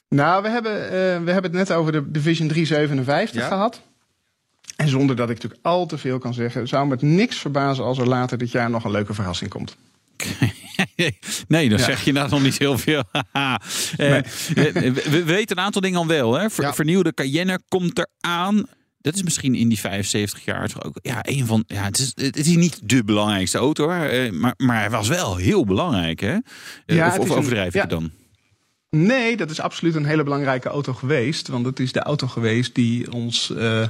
[0.08, 0.90] Nou, we hebben, uh,
[1.24, 3.48] we hebben het net over de Division 357 Ja.
[3.48, 3.80] gehad.
[4.76, 7.84] En zonder dat ik natuurlijk al te veel kan zeggen, zou me het niks verbazen
[7.84, 9.76] als er later dit jaar nog een leuke verrassing komt.
[11.48, 11.84] nee, dan Ja.
[11.84, 13.02] zeg je nou nog niet heel veel.
[13.96, 14.18] Eh,
[14.54, 16.34] we, we weten een aantal dingen al wel.
[16.34, 16.50] Hè?
[16.50, 16.74] Ver- Ja.
[16.74, 18.66] Vernieuwde Cayenne komt eraan.
[19.00, 21.64] Dat is misschien in die 75 jaar toch ook ja, een van.
[21.66, 25.36] Ja, het, is, het is niet de belangrijkste auto, eh, maar, maar hij was wel
[25.36, 26.20] heel belangrijk.
[26.20, 26.32] Hè?
[26.86, 28.10] Eh, Ja, of een- overdrijf het dan?
[28.90, 31.48] Nee, dat is absoluut een hele belangrijke auto geweest.
[31.48, 33.86] Want het is de auto geweest die ons uh,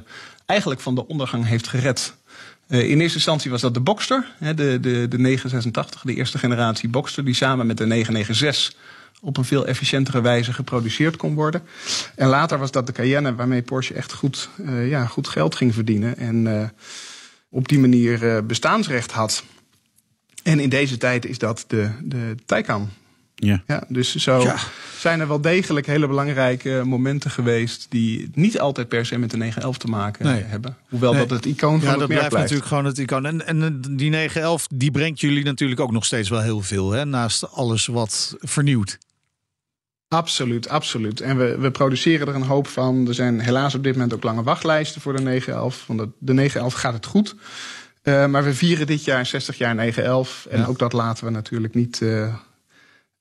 [0.46, 2.14] eigenlijk van de ondergang heeft gered.
[2.74, 6.88] Uh, in eerste instantie was dat de Boxster, de, de, de 986, de eerste generatie
[6.88, 8.80] Boxster, die samen met de 996
[9.20, 11.62] op een veel efficiëntere wijze geproduceerd kon worden.
[12.16, 15.74] En later was dat de Cayenne, waarmee Porsche echt goed, uh, ja, goed geld ging
[15.74, 16.16] verdienen.
[16.16, 16.64] En uh,
[17.48, 19.44] op die manier bestaansrecht had.
[20.42, 22.90] En in deze tijd is dat de, de Taycan.
[23.44, 23.62] Ja.
[23.66, 24.56] Ja, dus zo Ja.
[24.98, 29.36] zijn er wel degelijk hele belangrijke momenten geweest die niet altijd per se met de
[29.36, 30.42] 911 te maken Nee.
[30.42, 30.76] hebben.
[30.88, 31.26] Hoewel Nee.
[31.26, 32.34] dat het icoon van Ja, het dat blijft blijft.
[32.50, 33.26] natuurlijk gewoon het icoon.
[33.26, 36.90] En, en die 911, die brengt jullie natuurlijk ook nog steeds wel heel veel.
[36.90, 37.04] Hè?
[37.04, 38.98] Naast alles wat vernieuwt.
[40.08, 41.20] Absoluut, absoluut.
[41.20, 43.08] En we, we produceren er een hoop van.
[43.08, 45.84] Er zijn helaas op dit moment ook lange wachtlijsten voor de 911.
[45.86, 47.34] Want de, de 911 gaat het goed.
[48.02, 50.46] Uh, maar we vieren dit jaar 60 jaar 911.
[50.50, 50.66] En Ja.
[50.66, 52.34] ook dat laten we natuurlijk niet uh,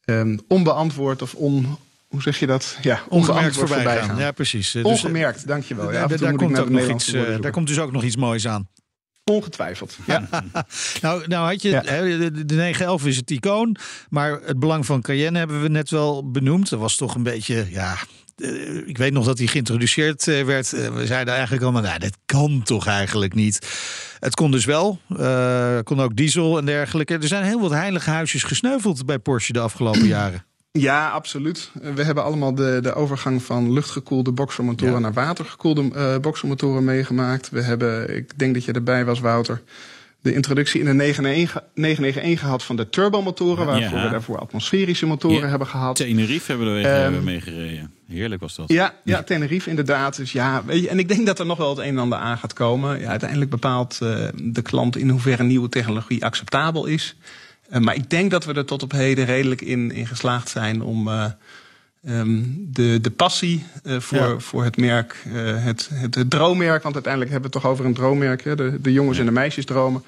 [0.05, 1.77] um, onbeantwoord of on...
[2.07, 2.77] Hoe zeg je dat?
[2.81, 4.07] Ja, Ongemerkt voorbij, voorbij gaan.
[4.10, 4.17] gaan.
[4.17, 4.75] Ja, precies.
[4.75, 5.91] Eh, Ongemerkt, dankjewel.
[5.91, 8.67] Ja, daar, komt ook nog iets, eh, daar komt dus ook nog iets moois aan.
[9.24, 9.98] Ongetwijfeld.
[10.05, 10.27] Ja.
[11.01, 11.81] Nou, nou had je, Ja.
[11.81, 13.75] de, de 911 is het icoon,
[14.10, 16.69] maar het belang van Cayenne hebben we net wel benoemd.
[16.69, 18.01] Dat was toch een beetje, ja, eh,
[18.86, 20.74] ik weet nog dat hij geïntroduceerd eh, werd.
[20.74, 23.68] Eh, we zeiden eigenlijk allemaal, nou, dat kan toch eigenlijk niet.
[24.20, 27.13] Het kon dus wel, eh, kon ook diesel en dergelijke.
[27.13, 30.46] Er zijn heel wat heilige huisjes gesneuveld bij Porsche de afgelopen jaren.
[30.72, 31.69] Ja, absoluut.
[31.82, 35.00] Eh, We hebben allemaal de, de overgang van luchtgekoelde boxermotoren Ja.
[35.00, 37.50] naar watergekoelde uh, boxermotoren meegemaakt.
[37.50, 39.62] We hebben, ik denk dat je erbij was, Wouter,
[40.23, 44.03] de introductie in de 991, 991 gehad van de turbomotoren, waarvoor Ja.
[44.03, 45.47] we daarvoor atmosferische motoren Ja.
[45.47, 45.95] hebben gehad.
[45.95, 47.91] Tenerife hebben we hebben we meegereden.
[48.07, 48.69] Heerlijk was dat.
[48.71, 50.15] Ja, ja, Tenerife inderdaad.
[50.15, 52.17] Dus ja, weet je, en ik denk dat er nog wel het een en ander
[52.17, 52.99] aan gaat komen.
[52.99, 57.15] Ja, uiteindelijk bepaalt uh, de klant in hoeverre nieuwe technologie acceptabel is.
[57.71, 60.81] Uh, maar ik denk dat we er tot op heden redelijk in, in geslaagd zijn
[60.81, 61.25] om uh,
[62.08, 64.39] um, de, de passie uh, voor, Ja.
[64.39, 67.86] voor het merk, uh, het, het, het droommerk, want uiteindelijk hebben we het toch over
[67.86, 70.04] een droommerk, hè, de, de jongens en de meisjes dromen,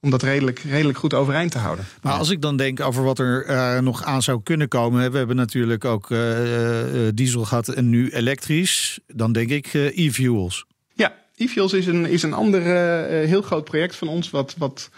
[0.00, 1.84] om dat redelijk, redelijk goed overeind te houden.
[2.02, 5.10] Maar als ik dan denk over wat er eh, nog aan zou kunnen komen.
[5.10, 8.98] We hebben natuurlijk ook eh, eh, diesel gehad en nu elektrisch.
[9.06, 10.64] Dan denk ik eh, e-fuels.
[10.94, 12.62] Ja, e-fuels is een, is een ander
[13.26, 14.90] heel groot project van ons, wat, wat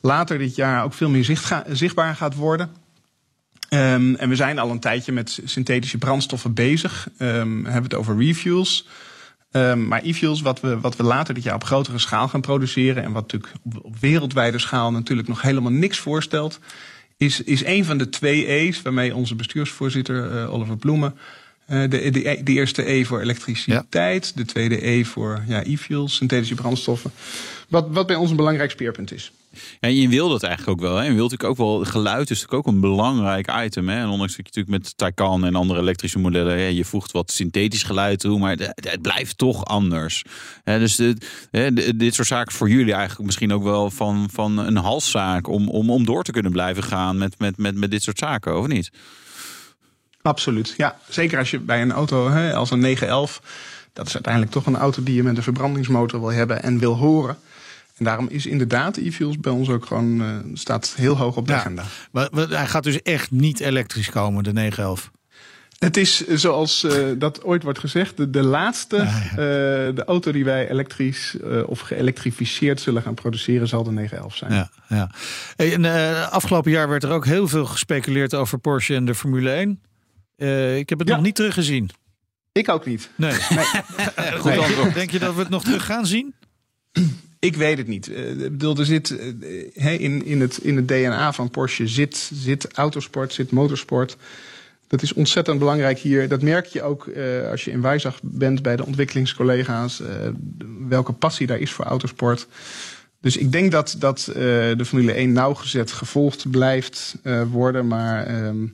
[0.00, 2.70] later dit jaar ook veel meer zicht ga, zichtbaar gaat worden.
[3.68, 7.08] Um, en we zijn al een tijdje met synthetische brandstoffen bezig.
[7.18, 8.86] Um, we hebben het over refuels.
[9.50, 13.02] Um, maar e-fuels, wat we, wat we later dit jaar op grotere schaal gaan produceren...
[13.02, 13.52] en wat natuurlijk
[13.82, 16.58] op, wereldwijde schaal natuurlijk nog helemaal niks voorstelt...
[17.16, 21.14] is, is een van de twee E's waarmee onze bestuursvoorzitter uh, Oliver Bloemen...
[21.70, 24.42] Uh, de, de, de, eerste E voor elektriciteit, ja.
[24.42, 27.10] de tweede E voor ja, e-fuels, synthetische brandstoffen.
[27.68, 29.32] Wat, wat bij ons een belangrijk speerpunt is.
[29.80, 30.96] Ja, je wil dat eigenlijk ook wel.
[30.96, 31.04] Hè?
[31.04, 31.84] Je wilt natuurlijk ook wel.
[31.84, 33.88] Geluid is natuurlijk ook een belangrijk item.
[33.88, 33.98] Hè?
[33.98, 36.58] En ondanks dat je natuurlijk met Taycan en andere elektrische modellen.
[36.58, 38.38] Hè, je voegt wat synthetisch geluid toe.
[38.38, 40.24] Maar het, het blijft toch anders.
[40.64, 44.58] Hè, dus dit, hè, dit soort zaken voor jullie eigenlijk misschien ook wel van, van
[44.58, 45.48] een halszaak.
[45.48, 48.58] Om, om, om door te kunnen blijven gaan met, met, met, met dit soort zaken,
[48.58, 48.90] of niet?
[50.28, 50.74] Absoluut.
[50.76, 53.42] Ja, zeker als je bij een auto hè, als een 911.
[53.92, 56.94] Dat is uiteindelijk toch een auto die je met een verbrandingsmotor wil hebben en wil
[56.96, 57.36] horen.
[57.96, 61.52] En daarom is inderdaad e-fuels bij ons ook gewoon uh, staat heel hoog op de
[61.52, 61.58] Ja.
[61.58, 61.84] agenda.
[62.10, 65.10] Maar, maar hij gaat dus echt niet elektrisch komen, de 911.
[65.78, 69.30] Het is eh, zoals uh, dat ooit wordt gezegd, de, de laatste ja, ja.
[69.30, 69.36] Uh,
[69.94, 71.36] de auto die wij elektrisch
[71.66, 74.52] of geëlektrificeerd zullen gaan produceren, zal de 911 zijn.
[74.52, 75.10] Ja, ja.
[75.56, 75.84] En,
[76.30, 79.80] afgelopen jaar werd er ook heel veel gespeculeerd over Porsche en de Formule 1.
[80.76, 81.90] Ik heb het nog niet teruggezien.
[82.52, 83.10] Ik ook niet.
[83.14, 83.30] Nee.
[83.56, 84.32] nee.
[84.38, 84.92] Goed nee.
[84.92, 86.34] Denk je dat we het nog terug gaan zien?
[87.38, 88.08] Ik weet het niet.
[88.08, 92.30] Uh, ik bedoel, er zit uh, in, in, het, in het DNA van Porsche zit,
[92.34, 94.16] zit autosport, zit motorsport.
[94.86, 96.28] Dat is ontzettend belangrijk hier.
[96.28, 100.02] Dat merk je ook uh, als je in Wijzag bent bij de ontwikkelingscollega's.
[100.88, 102.46] welke passie daar is voor autosport.
[103.20, 107.14] Dus ik denk dat, dat de Formule 1 nauwgezet gevolgd blijft
[107.50, 107.86] worden.
[107.86, 108.66] Maar ehm,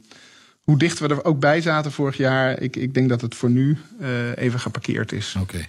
[0.64, 3.50] hoe dicht we er ook bij zaten vorig jaar, ik, ik denk dat het voor
[3.50, 5.36] nu uh, even geparkeerd is.
[5.40, 5.66] Oké.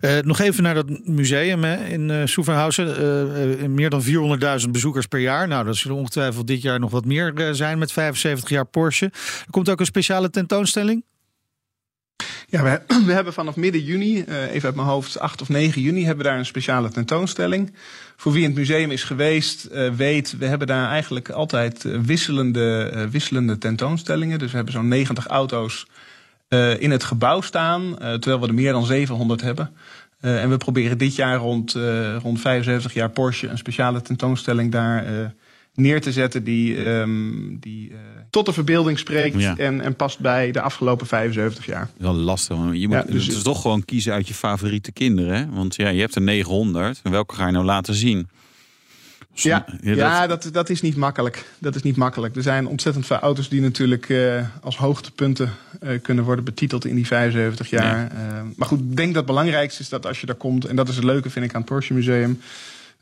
[0.00, 4.04] Uh, nog even naar dat museum hè, in uh, meer dan
[4.64, 5.48] 400.000 bezoekers per jaar.
[5.48, 9.04] Nou, dat zullen ongetwijfeld dit jaar nog wat meer zijn met 75 jaar Porsche.
[9.04, 11.04] Er komt ook een speciale tentoonstelling.
[12.50, 16.24] Ja, we, hebben vanaf midden juni, even uit mijn hoofd, 8 of 9 juni, hebben
[16.24, 17.72] we daar een speciale tentoonstelling.
[18.16, 22.92] Voor wie in het museum is geweest, uh, weet, we hebben daar eigenlijk altijd wisselende,
[22.94, 24.38] uh, wisselende tentoonstellingen.
[24.38, 25.86] Dus we hebben zo'n 90 auto's
[26.78, 29.70] in het gebouw staan, terwijl we er meer dan 700 hebben.
[30.20, 31.72] en we proberen dit jaar rond,
[32.22, 35.32] rond 75 jaar Porsche een speciale tentoonstelling daar
[35.78, 37.96] neer te zetten die, um, die uh,
[38.30, 39.56] tot de verbeelding spreekt ja.
[39.56, 41.88] en, en past bij de afgelopen 75 jaar.
[41.96, 42.56] Wel lastig.
[42.72, 45.34] Je moet ja, dus, dus toch gewoon kiezen uit je favoriete kinderen.
[45.34, 45.46] Hè?
[45.50, 47.00] Want ja, je hebt er 900.
[47.02, 48.28] Welke ga je nou laten zien?
[49.42, 51.44] Ja, ja, ja dat, dat is niet makkelijk.
[51.58, 52.36] Dat is niet makkelijk.
[52.36, 56.94] Er zijn ontzettend veel auto's die natuurlijk uh, als hoogtepunten uh, kunnen worden betiteld in
[56.94, 57.98] die 75 jaar.
[57.98, 58.44] Ja.
[58.56, 60.88] Maar goed, ik denk dat het belangrijkste is dat als je daar komt, en dat
[60.88, 62.40] is het leuke vind ik aan het Porsche Museum,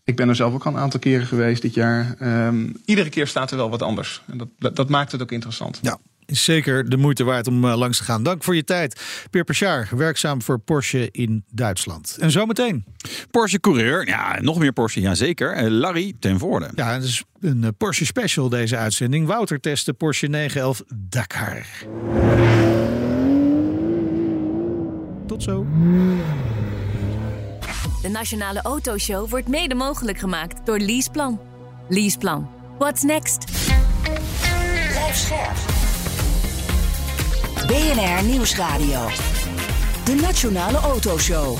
[0.06, 2.16] ik ben er zelf ook al een aantal keren geweest dit jaar.
[2.46, 4.22] Um, iedere keer staat er wel wat anders.
[4.26, 5.78] En dat, dat, dat maakt het ook interessant.
[5.82, 5.98] Ja.
[6.26, 8.22] Is zeker de moeite waard om uh, langs te gaan.
[8.22, 9.00] Dank voor je tijd.
[9.30, 12.16] Peer Pachar, werkzaam voor Porsche in Duitsland.
[12.20, 12.84] En zometeen.
[13.30, 14.06] Porsche coureur.
[14.06, 15.00] Ja, nog meer Porsche.
[15.00, 15.62] Jazeker.
[15.62, 16.70] Uh, Larry ten Voorde.
[16.74, 19.26] Ja, het is een uh, Porsche special deze uitzending.
[19.26, 21.66] Wouter testte Porsche 911 Dakar.
[25.26, 25.66] Tot zo.
[28.06, 31.40] De Nationale Autoshow wordt mede mogelijk gemaakt door Leaseplan.
[31.88, 32.50] Leaseplan.
[32.78, 33.44] What's next?
[34.90, 35.56] Blijf scherp.
[37.66, 39.08] BNR Nieuwsradio.
[40.04, 41.58] De Nationale Autoshow.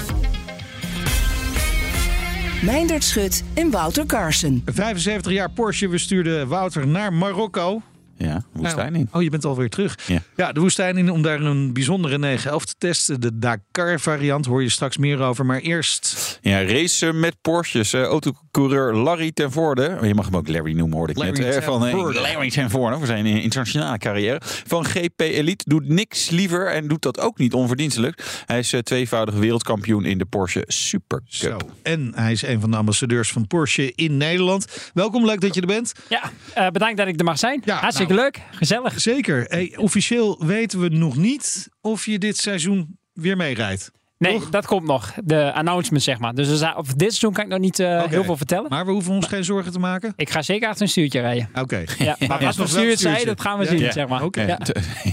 [2.63, 4.63] Meindert Schut en Wouter Carson.
[4.65, 5.89] 75 jaar Porsche.
[5.89, 7.83] We stuurden Wouter naar Marokko.
[8.19, 9.09] Ja, woestijn in.
[9.13, 9.99] Oh, je bent alweer terug.
[10.07, 10.23] Ja.
[10.37, 13.21] ja, de woestijn in om daar een bijzondere 911 te testen.
[13.21, 15.47] De Dakar variant hoor je straks meer over.
[15.47, 16.39] Maar eerst...
[16.43, 17.95] Ja, racen met Porsches.
[17.95, 19.99] Uh, autocoureur Larry ten Voorde.
[20.03, 21.53] Je mag hem ook Larry noemen, hoorde ik Larry net.
[21.53, 24.41] Ten van, uh, Larry ten Voorde, voor zijn internationale carrière.
[24.67, 25.65] Van GP Elite.
[25.69, 28.43] Doet niks liever en doet dat ook niet onverdienstelijk.
[28.47, 31.27] Hij is uh, tweevoudig wereldkampioen in de Porsche Super Cup.
[31.31, 31.59] Zo.
[31.83, 34.91] En hij is een van de ambassadeurs van Porsche in Nederland.
[34.95, 35.93] Welkom, leuk dat je er bent.
[36.09, 37.63] Ja, bedankt dat ik er mag zijn.
[37.65, 39.01] Ja, Hartstikke nou, leuk, gezellig.
[39.01, 39.45] Zeker.
[39.45, 43.91] Hey, officieel weten we nog niet of je dit seizoen weer meerijdt.
[44.19, 44.51] Nee, Toch?
[44.51, 45.13] dat komt nog.
[45.25, 46.35] De announcement, zeg maar.
[46.35, 48.09] Dus of dit seizoen kan ik nog niet uh, okay.
[48.09, 48.71] heel veel vertellen.
[48.71, 50.13] Maar we hoeven ons geen zorgen te maken?
[50.17, 51.49] Ik ga zeker achter een stuurtje rijden.
[51.51, 51.61] Oké.
[51.61, 51.87] Okay.
[51.99, 53.71] Ja, maar ja, als we stuur het zei, dat gaan we ja.
[53.71, 53.93] zien, ja.
[53.93, 54.23] zeg maar.
[54.23, 54.47] Okay.
[54.47, 54.59] Ja.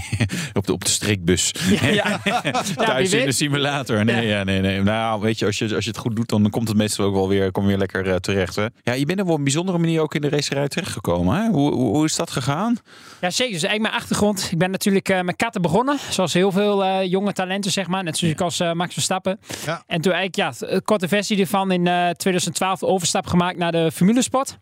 [0.52, 1.54] op, de, op de streekbus.
[1.94, 2.20] Ja.
[2.76, 4.04] Thuis in de simulator.
[4.04, 4.44] Nee, ja.
[4.44, 4.82] nee, nee.
[4.82, 7.14] Nou, weet je als, je, als je het goed doet, dan komt het meestal ook
[7.14, 8.56] wel weer, kom weer lekker uh, terecht.
[8.56, 8.66] Hè?
[8.82, 11.36] Ja, je bent op een bijzondere manier ook in de racerij terechtgekomen.
[11.36, 11.48] Hè?
[11.48, 12.76] Hoe, hoe, hoe is dat gegaan?
[13.20, 13.52] Ja, zeker.
[13.52, 14.48] Dus eigenlijk mijn achtergrond.
[14.50, 15.98] Ik ben natuurlijk uh, met katten begonnen.
[16.10, 18.04] Zoals heel veel jonge talenten, zeg maar.
[18.04, 19.40] Net zoals ik als Max Verstappen.
[19.64, 19.82] Ja.
[19.86, 23.72] En toen eigenlijk, ja, een korte versie ervan in uh, 2012 de overstap gemaakt naar
[23.72, 24.58] de Formule Sport.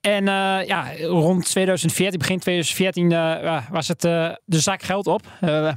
[0.00, 5.22] En uh, ja, rond 2014, begin 2014, uh, was het de zak geld op.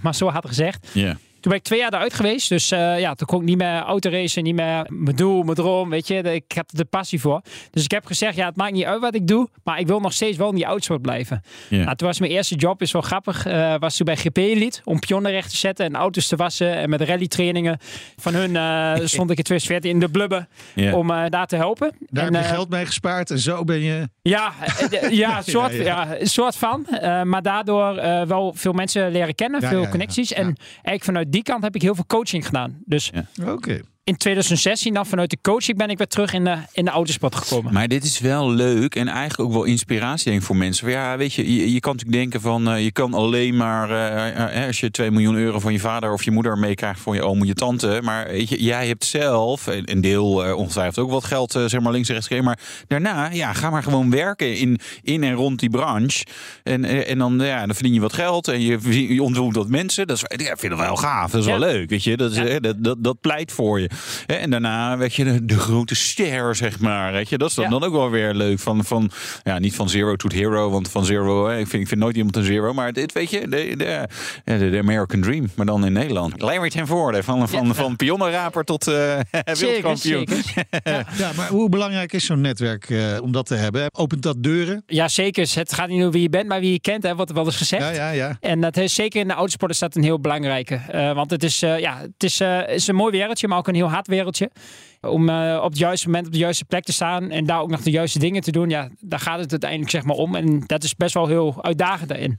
[0.02, 0.88] maar zo had gezegd.
[0.94, 1.16] Yeah.
[1.48, 2.50] Toen ben ik twee jaar eruit geweest.
[2.50, 5.90] Dus uh, ja, toen kon ik niet meer autoracen, niet meer mijn doel, mijn droom,
[5.90, 6.16] weet je.
[6.16, 7.42] Ik heb er de passie voor.
[7.72, 10.00] Dus ik heb gezegd, ja, het maakt niet uit wat ik doe, maar ik wil
[10.00, 11.42] nog steeds wel in die autosport blijven.
[11.70, 11.84] Yeah.
[11.84, 14.82] Nou, toen was mijn eerste job, is wel grappig, uh, was toen bij GP Elite,
[14.84, 16.76] om pionnen recht te zetten en auto's te wassen.
[16.76, 17.78] En met rallytrainingen
[18.18, 20.98] van hun uh, stond ik in 2014 in de blubben yeah.
[20.98, 21.96] om daar te helpen.
[22.10, 24.10] Daar en, heb je geld mee gespaard en zo ben je...
[24.22, 24.54] Ja,
[25.10, 26.16] ja, soort, ja, ja.
[26.20, 26.88] ja, soort van.
[27.24, 27.96] maar daardoor
[28.28, 30.34] wel veel mensen leren kennen, veel connecties.
[30.34, 32.82] En eigenlijk vanuit die kant heb ik heel veel coaching gedaan.
[32.86, 33.26] Dus ja.
[33.42, 33.52] oké.
[33.52, 33.82] Okay.
[34.08, 37.36] In 2016 dan vanuit de coaching ben ik weer terug in de, in de autosport
[37.36, 37.74] gekomen.
[37.74, 40.90] Maar dit is wel leuk en eigenlijk ook wel inspiratie denk ik, voor mensen.
[40.90, 44.68] Ja, weet je, je, je kan natuurlijk denken van uh, je kan alleen maar uh,
[44.68, 47.42] als je 2 miljoen euro van je vader of je moeder meekrijgt van je oom
[47.42, 48.00] of je tante.
[48.04, 52.10] Maar weet je, jij hebt zelf een deel ongetwijfeld ook wat geld zeg maar links
[52.10, 52.42] en rechts.
[52.42, 56.26] Maar daarna, ja, ga maar gewoon werken in, in en rond die branche.
[56.64, 60.08] En, en dan, ja, dan verdien je wat geld en je, je ontmoet wat mensen.
[60.08, 61.32] Dat is, ja, ik vind het wel gaaf.
[61.32, 61.60] Dat is ja.
[61.60, 62.18] wel leuk, weet je.
[62.18, 62.60] Dat, is, ja.
[62.60, 63.90] dat, dat, dat pleit voor je.
[64.26, 67.12] En daarna weet je de, de grote ster, zeg maar.
[67.12, 68.60] Weet je, dat is dan, dan ook wel weer leuk.
[68.60, 69.12] Van, van,
[69.44, 72.36] ja, niet van zero to hero, want van zero, ik vind, ik vind nooit iemand
[72.36, 72.74] een zero.
[72.74, 74.08] Maar dit, weet je, de, de,
[74.44, 76.42] de, de American Dream, maar dan in Nederland.
[76.42, 80.28] Larry ten Voorde, van, van, van pionnenraper tot uh, wereldkampioen.
[80.84, 81.06] ja.
[81.18, 83.90] ja, maar hoe belangrijk is zo'n netwerk uh, om dat te hebben?
[83.94, 84.84] Opent dat deuren?
[84.88, 85.52] Ja, zeker.
[85.54, 87.46] Het gaat niet over wie je bent, maar wie je kent, hè, wat er wel
[87.46, 87.84] eens gezegd.
[87.84, 88.38] Ja, ja, ja.
[88.40, 90.80] En dat is zeker in de autosport is dat een heel belangrijke.
[90.94, 93.87] Uh, want het is, ja, het is, is een mooi wereldje, maar ook een heel
[93.90, 94.52] hard wereldje
[95.02, 97.70] om uh, op het juiste moment op de juiste plek te staan en daar ook
[97.70, 98.70] nog de juiste dingen te doen.
[98.70, 100.36] Ja, daar gaat het uiteindelijk zeg maar om.
[100.36, 102.38] En dat is best wel heel uitdagend daarin.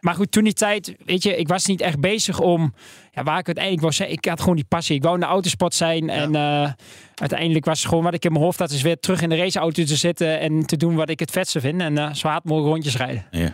[0.00, 2.74] Maar goed, toen die tijd, weet je, ik was niet echt bezig om
[3.12, 4.00] ja, waar ik uiteindelijk was.
[4.00, 4.96] Ik had gewoon die passie.
[4.96, 6.04] Ik wou in de autosport zijn.
[6.04, 6.12] Ja.
[6.12, 6.72] En uh,
[7.14, 9.36] uiteindelijk was het gewoon wat ik in mijn hoofd had, is weer terug in de
[9.36, 11.80] raceauto te zitten en te doen wat ik het vetste vind.
[11.80, 13.26] En uh, zo hard mogelijk rondjes rijden.
[13.30, 13.52] Ja.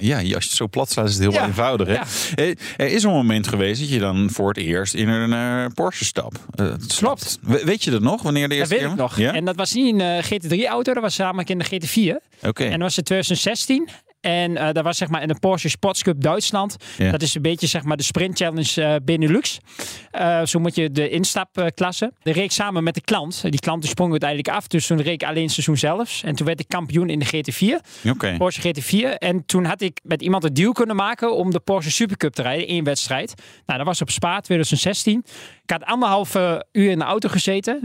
[0.00, 1.46] Ja, als je het zo plat slaat, is het heel ja.
[1.46, 1.86] eenvoudig.
[1.86, 1.94] Hè?
[1.94, 2.54] Ja.
[2.76, 6.04] Er is een moment geweest dat je dan voor het eerst in een uh, Porsche
[6.04, 6.32] stap.
[6.60, 7.38] Uh, Klopt.
[7.42, 8.22] Weet je dat nog?
[8.22, 9.04] Wanneer de eerste dat weet keer?
[9.04, 9.34] ik nog.
[9.34, 12.36] En dat was niet een GT3-auto, dat was namelijk in de GT4.
[12.36, 12.48] Oké.
[12.48, 12.66] Okay.
[12.66, 13.88] En dat was in 2016.
[14.20, 16.76] En uh, dat was zeg maar in de Porsche Sports Cup Duitsland.
[16.96, 17.10] Ja.
[17.10, 19.58] Dat is een beetje zeg maar de sprint challenge uh, Benelux.
[20.12, 22.12] Uh, zo moet je de instapklasse.
[22.22, 23.42] De reek samen met de klant.
[23.42, 24.66] Die klant die sprong uiteindelijk af.
[24.66, 26.22] Dus toen reek ik alleen seizoen zelfs.
[26.22, 28.08] En toen werd ik kampioen in de GT4.
[28.10, 28.36] Okay.
[28.36, 29.18] Porsche GT4.
[29.18, 32.42] En toen had ik met iemand een deal kunnen maken om de Porsche Supercup te
[32.42, 32.66] rijden.
[32.66, 33.34] één wedstrijd.
[33.66, 35.24] Nou, dat was op Spa 2016.
[35.62, 37.80] Ik had anderhalve uur in de auto gezeten.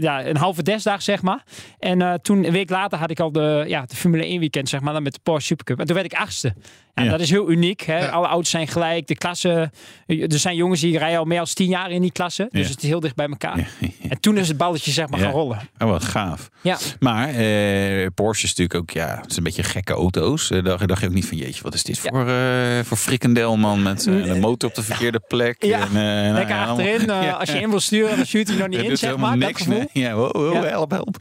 [0.00, 1.42] Ja, een halve desdag, zeg maar.
[1.78, 4.80] En toen, een week later, had ik al de, ja, de Formule 1 weekend, zeg
[4.80, 5.77] maar, dan met de Porsche Supercup.
[5.78, 6.54] En toen werd ik achtste.
[6.94, 7.10] Ja, Ja.
[7.10, 7.80] Dat is heel uniek.
[7.80, 7.98] Hè?
[7.98, 8.06] Ja.
[8.06, 9.06] Alle auto's zijn gelijk.
[9.06, 9.70] De klasse,
[10.06, 12.48] er zijn jongens die rijden al meer dan tien jaar in die klasse.
[12.50, 13.68] Dus het is heel dicht bij elkaar.
[14.08, 15.58] En toen is het balletje, zeg maar, gaan rollen.
[15.78, 16.48] Oh, wat gaaf.
[16.60, 16.78] Ja.
[17.00, 20.50] Maar eh, Porsche is natuurlijk ook, ja, het is een beetje gekke auto's.
[20.50, 22.34] Eh, dacht, dacht je ook niet van, jeetje, wat is dit voor, eh
[22.84, 25.64] voor frikandel, man, met eh, een motor op de verkeerde plek.
[25.64, 27.10] Ja, En, nou Lekker achterin.
[27.10, 29.38] Als je in wil sturen, dan stuurt hij nog niet Dat in, zeg maar.
[29.38, 29.66] Dat niks.
[29.66, 29.88] Nee.
[29.92, 30.62] Ja, wow, wow, Ja.
[30.64, 31.16] help, help.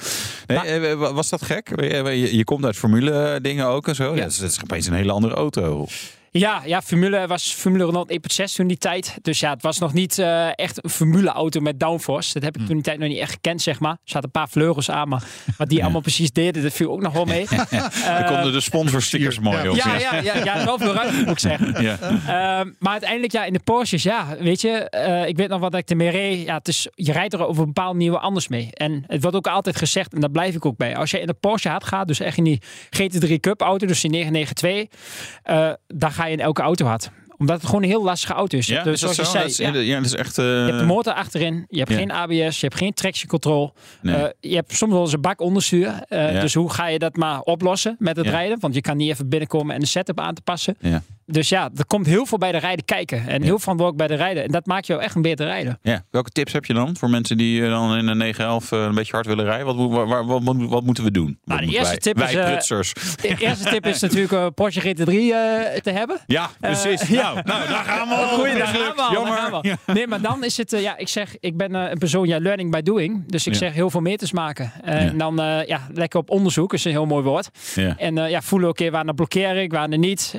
[0.48, 1.70] Nee, Maar- was dat gek?
[1.76, 4.15] Je, je, je komt uit formule dingen ook en zo.
[4.15, 4.30] Ja.
[4.39, 5.88] Dat is opeens een hele andere auto.
[6.32, 9.18] Ja, ja, Formule was Formule Renault 1.6 toen die tijd.
[9.22, 12.34] Dus ja, het was nog niet eh, echt een Formule auto met downforce.
[12.34, 13.92] Dat heb ik toen die tijd nog niet echt gekend, zeg maar.
[13.92, 15.24] Er zaten een paar vleugels aan, maar
[15.58, 17.46] wat die allemaal precies deden, dat viel ook nog wel mee.
[18.06, 19.76] Daar konden de sponsorstickers mooi op.
[19.76, 21.84] Ja, ja, ja, ja, wel veel ruimte moet ik zeggen.
[21.84, 21.98] Ja.
[22.00, 25.76] Ehm, maar uiteindelijk, ja, in de Porsches, ja, weet je, eh, ik weet nog wat
[25.76, 26.46] ik ermee reed.
[26.46, 28.70] Ja, het is, je rijdt er over een bepaald niveau anders mee.
[28.74, 30.96] En het wordt ook altijd gezegd, en daar blijf ik ook bij.
[30.96, 34.02] Als je in de Porsche hard gaat, dus echt in die GT3 Cup auto, dus
[34.02, 35.00] die 992,
[35.44, 37.10] eh dan ga je in elke auto hard.
[37.38, 38.67] Omdat het gewoon een heel lastige auto is.
[38.67, 39.21] Ja, dus zoals zo?
[39.21, 39.82] je Dat zei, is, ja.
[39.82, 40.38] ja, dat is echt...
[40.38, 41.97] eh, Je hebt de motor achterin, je hebt Ja.
[41.97, 43.73] geen ABS, je hebt geen traction control.
[44.01, 44.15] Nee.
[44.15, 45.88] Eh, je hebt soms wel eens een bak onderstuur.
[46.08, 46.39] Eh, Ja.
[46.41, 48.32] Dus hoe ga je dat maar oplossen met het Ja.
[48.32, 48.60] rijden?
[48.60, 50.77] Want je kan niet even binnenkomen en de setup aan te passen.
[51.28, 51.34] Ja.
[51.34, 53.28] Dus ja, er komt heel veel bij de rijden kijken.
[53.28, 54.44] En heel verantwoordelijk bij de rijden.
[54.44, 55.78] En dat maakt jou echt een beter rijder.
[55.82, 56.04] Ja.
[56.12, 58.96] Welke tips heb je dan voor mensen die eh, dan in een 911 eh, een
[58.96, 59.66] beetje hard willen rijden?
[59.66, 61.40] Wat, wat, moet- wat moeten we doen?
[61.44, 62.94] Nou, de eerste wij, tip is, wij eh, prutsers.
[63.22, 65.12] De eerste tip is natuurlijk een Porsche GT3 eh,
[65.82, 66.18] te hebben.
[66.26, 67.10] Ja, precies.
[67.18, 68.28] Nou, nou, daar gaan we al.
[68.38, 69.34] Goeie, daar gaan we al, Jammer.
[69.38, 69.66] gaan we al.
[69.66, 69.78] Ja.
[69.94, 72.82] Nee, maar dan is het, ja, ik zeg, ik ben een persoon, ja, learning by
[72.82, 73.24] doing.
[73.32, 73.60] Dus ik Ja.
[73.60, 74.72] zeg heel veel meters maken.
[74.86, 74.92] Ja.
[74.92, 75.36] En dan,
[75.66, 77.50] ja, lekker op onderzoek, is een heel mooi woord.
[77.76, 77.98] Ja.
[77.98, 80.36] En ja, voelen, oké, waar nou blokkeer ik, waar nou niet.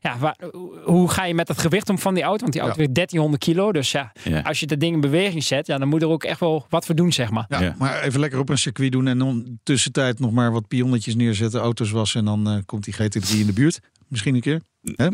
[0.00, 0.36] Ja, waar,
[0.84, 2.40] hoe ga je met het gewicht om van die auto?
[2.40, 2.82] Want die auto Ja.
[2.82, 3.72] weegt 1300 kilo.
[3.72, 4.40] Dus ja, Ja.
[4.40, 6.86] als je dat ding in beweging zet, ja, dan moet er ook echt wel wat
[6.86, 7.44] voor doen, zeg maar.
[7.48, 7.74] Ja, Ja.
[7.78, 11.60] maar even lekker op een circuit doen en dan tussentijd nog maar wat pionnetjes neerzetten,
[11.60, 13.80] auto's wassen en dan eh, komt die GT3 in de buurt.
[14.08, 14.60] Misschien een keer.
[14.96, 15.08] Hè?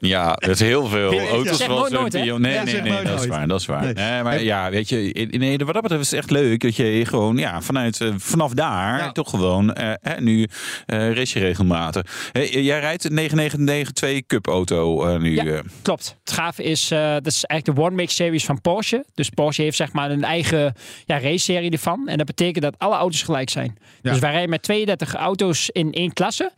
[0.00, 1.66] Ja, er is heel veel Ja, auto's.
[1.68, 3.48] nooit Nee, Ja, nee, nee, nooit dat is waar.
[3.48, 3.82] Dat is waar.
[3.84, 3.92] Nee.
[3.94, 6.76] Nee, maar ja, weet je, in- nee, wat dat betreft is het echt leuk dat
[6.76, 9.12] je gewoon, ja, vanuit, eh, vanaf daar Ja.
[9.12, 10.46] toch gewoon, eh, hè, nu
[10.86, 12.28] eh race je regelmatig.
[12.32, 15.34] Hey, jij rijdt een 9992 Cup auto eh, nu.
[15.34, 15.44] Ja.
[15.44, 15.58] eh.
[15.82, 16.16] Klopt.
[16.24, 19.04] Het gave is, eh, dat is eigenlijk de One Make Series van Porsche.
[19.14, 22.08] Dus Porsche heeft zeg maar een eigen ja, race-serie ervan.
[22.08, 23.76] En dat betekent dat alle auto's gelijk zijn.
[24.02, 24.10] Ja.
[24.10, 26.52] Dus wij rijden met 32 auto's in één klasse.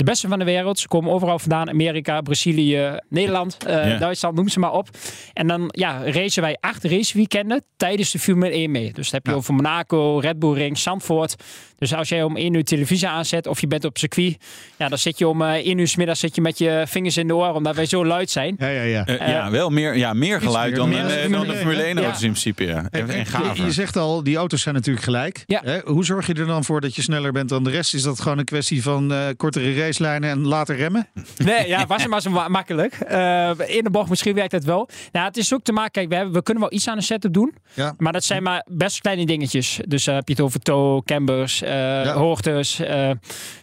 [0.00, 0.78] De beste van de wereld.
[0.78, 1.68] Ze komen overal vandaan.
[1.68, 3.98] Amerika, Brazilië, Nederland, eh, Ja.
[3.98, 4.88] Duitsland, noem ze maar op.
[5.32, 8.92] En dan ja, racen wij acht raceweekenden tijdens de Formule 1 mee.
[8.92, 9.36] Dus dat heb je Ja.
[9.36, 11.34] over Monaco, Red Bull Ring, Zandvoort.
[11.78, 14.36] Dus als jij om 1 uur televisie aanzet of je bent op circuit,
[14.78, 17.16] ja, dan zit je om eh 1 uur 's middags zit je met je vingers
[17.16, 18.54] in de oren omdat wij zo luid zijn.
[18.58, 19.06] Ja, ja, ja.
[19.06, 20.78] Eh, ja, wel meer, ja, meer geluid meer.
[20.78, 22.26] dan, Meer dan de dan de Formule Formule 1 1, auto's ja.
[22.26, 22.64] in principe.
[22.66, 22.86] Ja.
[22.90, 23.64] En, en Je, gaver.
[23.64, 25.42] je zegt al, die auto's zijn natuurlijk gelijk.
[25.46, 25.60] Ja.
[25.64, 25.78] Hè?
[25.84, 27.94] Hoe zorg je er dan voor dat je sneller bent dan de rest?
[27.94, 31.08] Is dat gewoon een kwestie van eh, kortere racelijnen en later remmen?
[31.36, 32.94] Nee, ja, was het maar zo ma- makkelijk.
[32.94, 34.88] Eh, in de bocht misschien werkt het wel.
[35.12, 37.02] Nou, het is ook te maken, kijk, we, hebben, we kunnen wel iets aan de
[37.02, 37.54] setup doen.
[37.74, 37.94] Ja.
[37.98, 39.80] Maar dat zijn maar best kleine dingetjes.
[39.86, 43.10] Dus heb je het over toe, cambers, eh, hoogtes, eh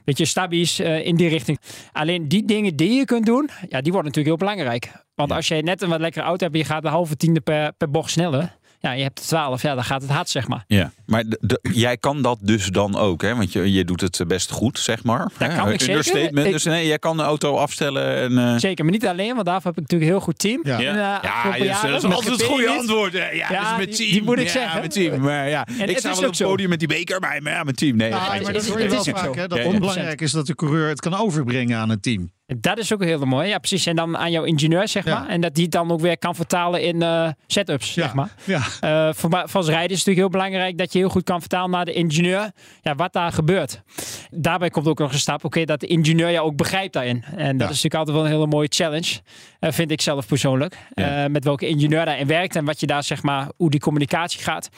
[0.06, 1.60] weet je, stabies in die richting.
[1.92, 4.92] Alleen die dingen die je kunt doen, ja, die worden natuurlijk heel belangrijk.
[5.16, 7.74] Want als jij net een wat lekkere auto hebt je gaat de halve tiende per,
[7.74, 8.56] per bocht sneller.
[8.80, 10.64] Ja, je hebt 12, ja, dan gaat het hard, zeg maar.
[10.68, 13.36] Ja, maar de- de- jij kan dat dus dan ook, hè?
[13.36, 15.28] Want je, je doet het best goed, zeg maar.
[15.38, 15.96] Dat kan ik zeker.
[15.96, 16.46] Understatement.
[16.48, 18.38] Ik- Dus nee, jij kan de auto afstellen en...
[18.38, 20.60] eh, Zeker, maar niet alleen, want daarvoor heb ik natuurlijk een heel goed team.
[20.64, 20.78] Ja.
[20.78, 22.78] En, eh, Ja, dus, dat is met altijd het goede niet.
[22.80, 23.14] antwoord.
[23.14, 23.30] hè.
[23.30, 24.12] Ja, Ja, dus met die- team.
[24.12, 24.82] die moet ik ja, zeggen.
[24.82, 25.22] Met team.
[25.22, 26.48] Maar ja, ik het sta wel op het zo.
[26.50, 27.50] podium met die beker bij me.
[27.50, 27.96] Ja, met team.
[27.98, 29.36] Nee, Ja, dat maar is- dat het wel vaak.
[29.36, 29.80] Hè, dat Ja, het ja.
[29.80, 32.32] belangrijk is dat de coureur het kan overbrengen aan het team.
[32.56, 33.48] Dat is ook heel mooi.
[33.48, 33.86] Ja, precies.
[33.86, 35.20] En dan aan jouw ingenieur, zeg Ja.
[35.20, 35.28] maar.
[35.30, 38.34] En dat die het dan ook weer kan vertalen in eh, setups, zeg maar.
[38.44, 38.62] Ja.
[38.80, 41.40] Eh, voor, voor als rijden is het natuurlijk heel belangrijk dat je heel goed kan
[41.40, 43.82] vertalen naar de ingenieur ja, wat daar gebeurt.
[44.30, 47.24] Daarbij komt ook nog een stap, oké, dat de ingenieur jou ook begrijpt daarin.
[47.24, 47.74] En dat Ja.
[47.74, 49.20] is natuurlijk altijd wel een hele mooie challenge,
[49.60, 50.78] eh, vind ik zelf persoonlijk.
[50.94, 51.28] Ja.
[51.28, 54.70] Met welke ingenieur daarin werkt en wat je daar, zeg maar, hoe die communicatie gaat.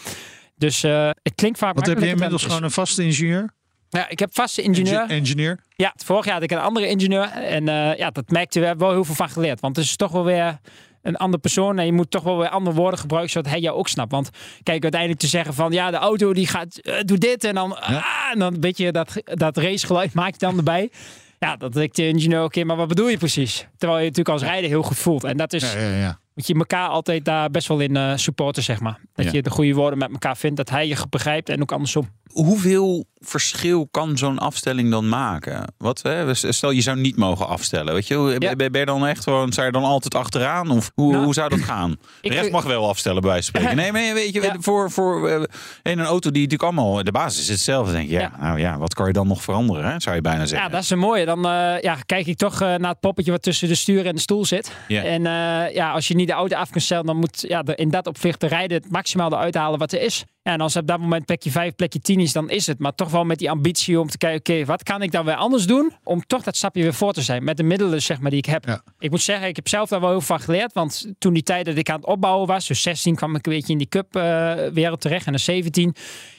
[0.55, 3.49] Dus het klinkt vaak Want heb je inmiddels gewoon een vaste ingenieur?
[3.89, 5.01] Ja, ik heb vaste ingenieur.
[5.01, 5.59] Engi- engineer?
[5.75, 7.29] Ja, vorig jaar had ik een andere ingenieur.
[7.31, 9.59] En eh, ja, dat merkte we hebben wel heel veel van geleerd.
[9.59, 10.59] Want het is toch wel weer
[11.01, 11.79] een andere persoon.
[11.79, 14.11] En je moet toch wel weer andere woorden gebruiken, zodat hij jou ook snapt.
[14.11, 14.29] Want
[14.63, 17.43] kijk, uiteindelijk te zeggen van ja, de auto die gaat, doe dit.
[17.43, 20.91] En dan, ah, en dan een beetje dat, dat racegeluid maak je dan erbij.
[21.39, 23.67] Ja, dat ik de ingenieur, oké, maar wat bedoel je precies?
[23.77, 25.23] Terwijl je natuurlijk als rijder heel goed voelt.
[25.23, 26.19] En dat is, Ja, ja, ja.
[26.39, 28.99] Moet je elkaar altijd daar best wel in eh, supporten, zeg maar.
[29.13, 29.31] Dat Ja.
[29.31, 32.09] je de goede woorden met elkaar vindt, dat hij je begrijpt en ook andersom.
[32.29, 35.73] Hoeveel verschil kan zo'n afstelling dan maken?
[35.77, 36.33] Wat, hè?
[36.33, 37.93] Stel, je zou niet mogen afstellen.
[37.93, 38.35] Weet je?
[38.39, 38.55] Ja.
[38.55, 40.69] Ben je dan echt gewoon, zou je dan altijd achteraan?
[40.71, 41.95] Of hoe, Nou, hoe zou dat gaan?
[42.21, 43.83] De rest mag wel afstellen, bij wijze van spreken.
[43.83, 44.55] Nee, maar weet je, Ja.
[44.59, 45.41] voor, voor eh,
[45.91, 47.91] in een auto die natuurlijk allemaal, de basis is hetzelfde.
[47.91, 49.91] Denk je, ja, nou ja, wat kan je dan nog veranderen?
[49.91, 49.99] Hè?
[49.99, 50.67] Zou je bijna zeggen.
[50.67, 51.25] Ja, dat is een mooie.
[51.25, 54.21] Dan eh, ja, kijk ik toch naar het poppetje wat tussen de stuur en de
[54.21, 54.71] stoel zit.
[54.87, 55.03] Ja.
[55.03, 55.21] En
[55.73, 58.07] ja, als je niet de auto af kunt stellen, dan moet ja, er in dat
[58.07, 60.25] opzicht de rijden het maximaal eruit halen wat er is.
[60.41, 62.79] En als op dat moment plekje 5, plekje 10 is, dan is het.
[62.79, 65.35] Maar toch wel met die ambitie om te kijken, oké, wat kan ik dan weer
[65.35, 65.93] anders doen?
[66.03, 67.43] Om toch dat stapje weer voor te zijn.
[67.43, 68.65] Met de middelen zeg maar, die ik heb.
[68.65, 68.81] Ja.
[68.99, 70.73] Ik moet zeggen, ik heb zelf daar wel heel veel van geleerd.
[70.73, 73.53] Want toen die tijd dat ik aan het opbouwen was, dus 16 kwam ik een
[73.53, 75.25] beetje in die cup eh, wereld terecht.
[75.25, 75.95] En dan 17.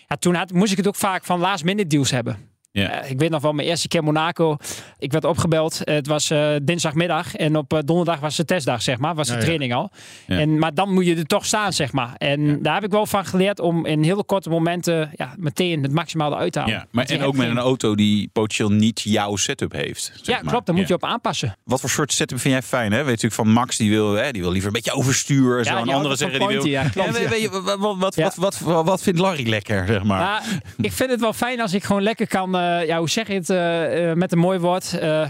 [0.09, 2.50] Ja, toen had, moest ik het ook vaak van last minute deals hebben.
[2.73, 2.91] Ja.
[3.03, 4.57] Eh, ik weet nog wel, mijn eerste keer Monaco.
[4.99, 5.81] Ik werd opgebeld.
[5.85, 7.35] Het was eh, dinsdagmiddag.
[7.37, 9.15] En op eh, donderdag was de testdag, zeg maar.
[9.15, 9.45] Was de Ja, ja.
[9.45, 9.91] training al.
[10.27, 12.15] En, maar dan moet je er toch staan, zeg maar.
[12.17, 15.93] En daar heb ik wel van geleerd om in hele korte momenten ja, meteen het
[15.93, 16.75] maximale uit te halen.
[16.75, 20.03] Ja, maar en ook met geen- een auto die potentieel niet jouw setup heeft.
[20.15, 20.51] zeg Ja, maar.
[20.51, 20.67] klopt.
[20.67, 21.57] Daar moet je op aanpassen.
[21.65, 22.93] Wat voor soort setup vind jij fijn?
[22.93, 22.97] Hè?
[22.97, 25.65] Weet je natuurlijk van Max, die wil, hè, die wil liever een beetje overstuur.
[25.65, 25.71] Zo.
[25.71, 26.67] En anderen van zeggen die wil.
[26.67, 30.43] ja, klopt, wat, wat, wat, wat, vindt Larry lekker, zeg maar?
[30.81, 33.51] Ik vind het wel fijn als ik gewoon lekker kan, ja, hoe zeg je het
[33.51, 34.99] eh, eh, met een mooi woord?
[34.99, 35.27] Eh,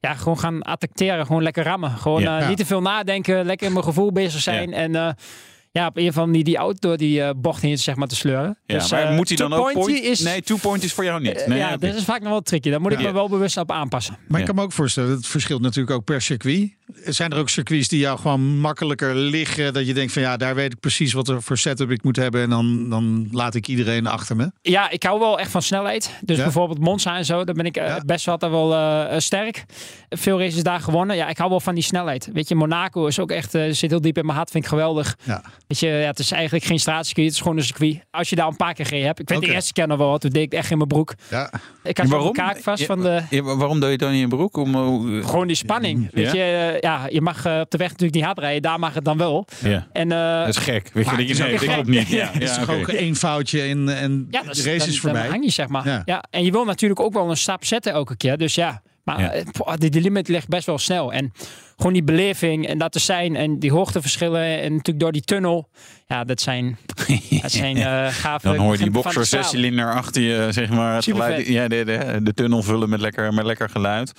[0.00, 1.90] ja, gewoon gaan attackeren, gewoon lekker rammen.
[1.90, 2.40] Gewoon Ja.
[2.40, 4.72] eh, niet te veel nadenken, lekker in mijn gevoel bezig zijn.
[4.72, 5.08] En eh,
[5.74, 8.14] ja, op een van die, die auto door die eh, bocht heen zeg maar te
[8.16, 8.58] sleuren.
[8.66, 10.00] ja, Dus, maar eh, moet hij dan ook point?
[10.02, 11.46] Is, Nee, two point is voor jou niet.
[11.46, 12.70] Nee, ja, dat is vaak nog wel tricky.
[12.70, 14.16] Daar moet ik me wel bewust op aanpassen.
[14.28, 14.38] Maar Ja.
[14.38, 16.72] ik kan me ook voorstellen, het verschilt natuurlijk ook per circuit.
[17.04, 19.72] Zijn er ook circuits die jou gewoon makkelijker liggen?
[19.72, 22.16] Dat je denkt van ja, daar weet ik precies wat er voor setup ik moet
[22.16, 22.42] hebben.
[22.42, 24.50] En dan, dan laat ik iedereen achter me.
[24.62, 26.10] Ja, ik hou wel echt van snelheid.
[26.20, 26.42] Dus Ja?
[26.42, 28.00] bijvoorbeeld Monza en zo, daar ben ik eh, Ja.
[28.06, 29.64] best wel altijd wel eh, sterk.
[30.08, 31.16] Veel races daar gewonnen.
[31.16, 32.28] Ja, ik hou wel van die snelheid.
[32.32, 34.70] Weet je, Monaco is ook echt, eh, zit heel diep in mijn hart, vind ik
[34.70, 35.16] geweldig.
[35.22, 35.42] Ja.
[35.66, 38.04] Weet je, ja, het is eigenlijk geen straatcircuit, het is gewoon een circuit.
[38.10, 39.20] Als je daar een paar keer gereden hebt.
[39.20, 39.46] Ik weet Oké.
[39.46, 41.14] de eerste keer nog wel, toen deed ik echt in mijn broek.
[41.30, 41.50] Ja.
[41.82, 42.32] Ik had waarom?
[42.32, 43.22] kaak vast Ja, van de...
[43.30, 44.56] Ja, maar waarom doe je het dan niet in broek?
[44.56, 46.08] Om, eh, Gewoon die spanning.
[46.12, 46.44] Weet Ja?
[46.44, 48.62] je, eh, ja, je mag eh, op de weg natuurlijk niet hard rijden.
[48.62, 49.46] Daar mag het dan wel.
[49.62, 49.86] ja.
[49.92, 50.90] En, eh, Dat is gek.
[50.92, 52.08] Weet je, dat je is nee, ook dat niet.
[52.08, 55.22] Ja, Het is ook één foutje en, en de race dan, is voorbij.
[55.22, 55.86] Dan hang je, zeg maar.
[55.88, 56.02] Ja.
[56.04, 56.24] Ja.
[56.30, 58.36] En je wil natuurlijk ook wel een stap zetten elke keer.
[58.38, 59.42] Dus ja, maar Ja.
[59.52, 61.12] poh, de, de limit ligt best wel snel.
[61.12, 61.32] En
[61.76, 65.68] gewoon die beleving en dat te zijn en die hoogteverschillen en natuurlijk door die tunnel.
[66.06, 66.78] Ja, dat zijn,
[67.42, 70.94] dat zijn eh gave Dan hoor je die boxer zescilinder achter je, zeg maar.
[70.94, 74.12] Het geluid, ja, de, de, de tunnel vullen met lekker, met lekker geluid.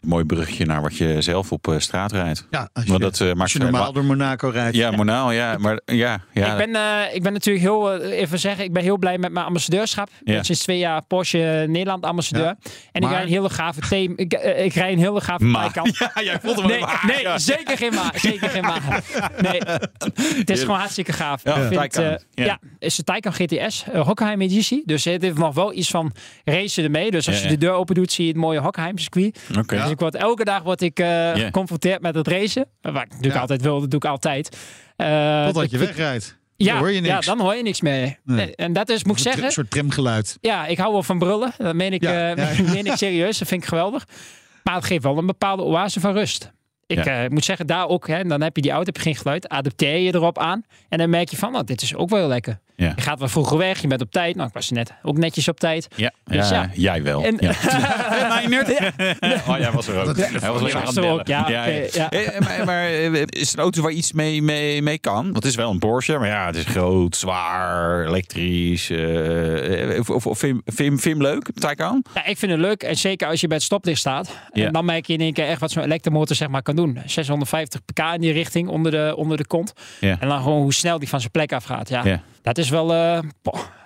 [0.00, 2.46] Mooi brugje naar wat je zelf op eh, straat rijdt.
[2.50, 4.76] Ja, als je, Want dat eh, maakt je normaal door Monaco rijdt.
[4.76, 5.56] Ja, Monaal, ja.
[5.58, 6.50] Maar ja, ja.
[6.50, 9.46] Ik ben, eh, ik ben natuurlijk heel, even zeggen, ik ben heel blij met mijn
[9.46, 10.08] ambassadeurschap.
[10.08, 10.42] Ik ben Ja.
[10.42, 12.44] sinds twee jaar Porsche Nederland ambassadeur.
[12.44, 12.56] Ja.
[12.92, 14.14] En ik rij een hele gave theme.
[14.16, 15.50] Ik, ik rij een hele gave.
[15.52, 15.92] Taycan.
[16.14, 16.88] Ja, jij voelt hem Nee, wel.
[17.06, 17.38] Nee Ja.
[17.38, 18.12] zeker geen maar.
[18.18, 19.02] Zeker geen maar.
[19.40, 19.60] Nee,
[20.38, 21.44] het is gewoon hartstikke gaaf.
[21.44, 22.44] Ja, ik vind, Taycan, eh, ja.
[22.44, 22.58] ja.
[22.78, 24.82] is de Taycan GTS, uh, Hockenheim editie.
[24.86, 26.12] Dus het heeft nog wel iets van
[26.44, 27.10] racen ermee.
[27.10, 27.54] Dus als Ja, je ja.
[27.54, 29.40] de deur open doet, zie je het mooie Hockenheim circuit.
[29.66, 32.66] Dus ik word, elke dag word ik eh, geconfronteerd met het racen.
[32.80, 33.40] Wat ik natuurlijk Ja.
[33.40, 34.56] altijd wil, dat doe ik altijd.
[34.96, 36.38] Eh, Totdat je wegrijdt.
[36.56, 37.12] Ja, Dan hoor je niks.
[37.14, 38.18] ja, dan hoor je niks meer.
[38.24, 38.54] Nee.
[38.56, 40.38] En dat is, moet ik Een zeggen, soort tramgeluid.
[40.40, 41.52] ja, ik hou wel van brullen.
[41.56, 42.62] Dat meen ik, Ja, eh, ja.
[42.72, 43.38] meen ik serieus.
[43.38, 44.06] Dat vind ik geweldig.
[44.62, 46.52] Maar het geeft wel een bepaalde oase van rust.
[46.90, 47.24] Ik Ja.
[47.24, 49.48] eh, moet zeggen, daar ook, hè, dan heb je die auto, heb je geen geluid,
[49.48, 50.62] adapteer je erop aan.
[50.88, 52.58] En dan merk je van, nou, dit is ook wel heel lekker.
[52.80, 52.92] Ja.
[52.96, 54.36] Je gaat wel vroeger weg, je bent op tijd.
[54.36, 55.88] Nou, ik was net ook netjes op tijd.
[55.96, 56.70] Ja, Dus ja, ja.
[56.74, 57.24] jij wel.
[57.24, 57.50] En- ja.
[59.48, 60.16] oh, jij was er ook.
[60.16, 62.10] Hij was lekker aan was het ook, ja, oké, ja.
[62.10, 65.22] Eh, Maar, maar eh, is een auto waar iets mee, mee, mee kan?
[65.22, 68.90] Want het is wel een Porsche, maar ja, het is groot, zwaar, elektrisch.
[68.90, 72.04] eh, of, of, of vind, vind, vind je hem leuk, Taycan?
[72.14, 72.82] Ja, ik vind het leuk.
[72.82, 74.36] En zeker als je bij het stoplicht staat.
[74.52, 74.66] Ja.
[74.66, 76.98] En dan merk je in één keer echt wat zo'n elektromotor zeg maar, kan doen.
[77.06, 79.72] 650 pk in die richting onder de, onder de kont.
[80.00, 80.16] Ja.
[80.20, 81.88] En dan gewoon hoe snel die van zijn plek afgaat.
[81.88, 82.22] Ja, Ja.
[82.42, 82.92] Dat is wel...
[82.92, 83.18] eh.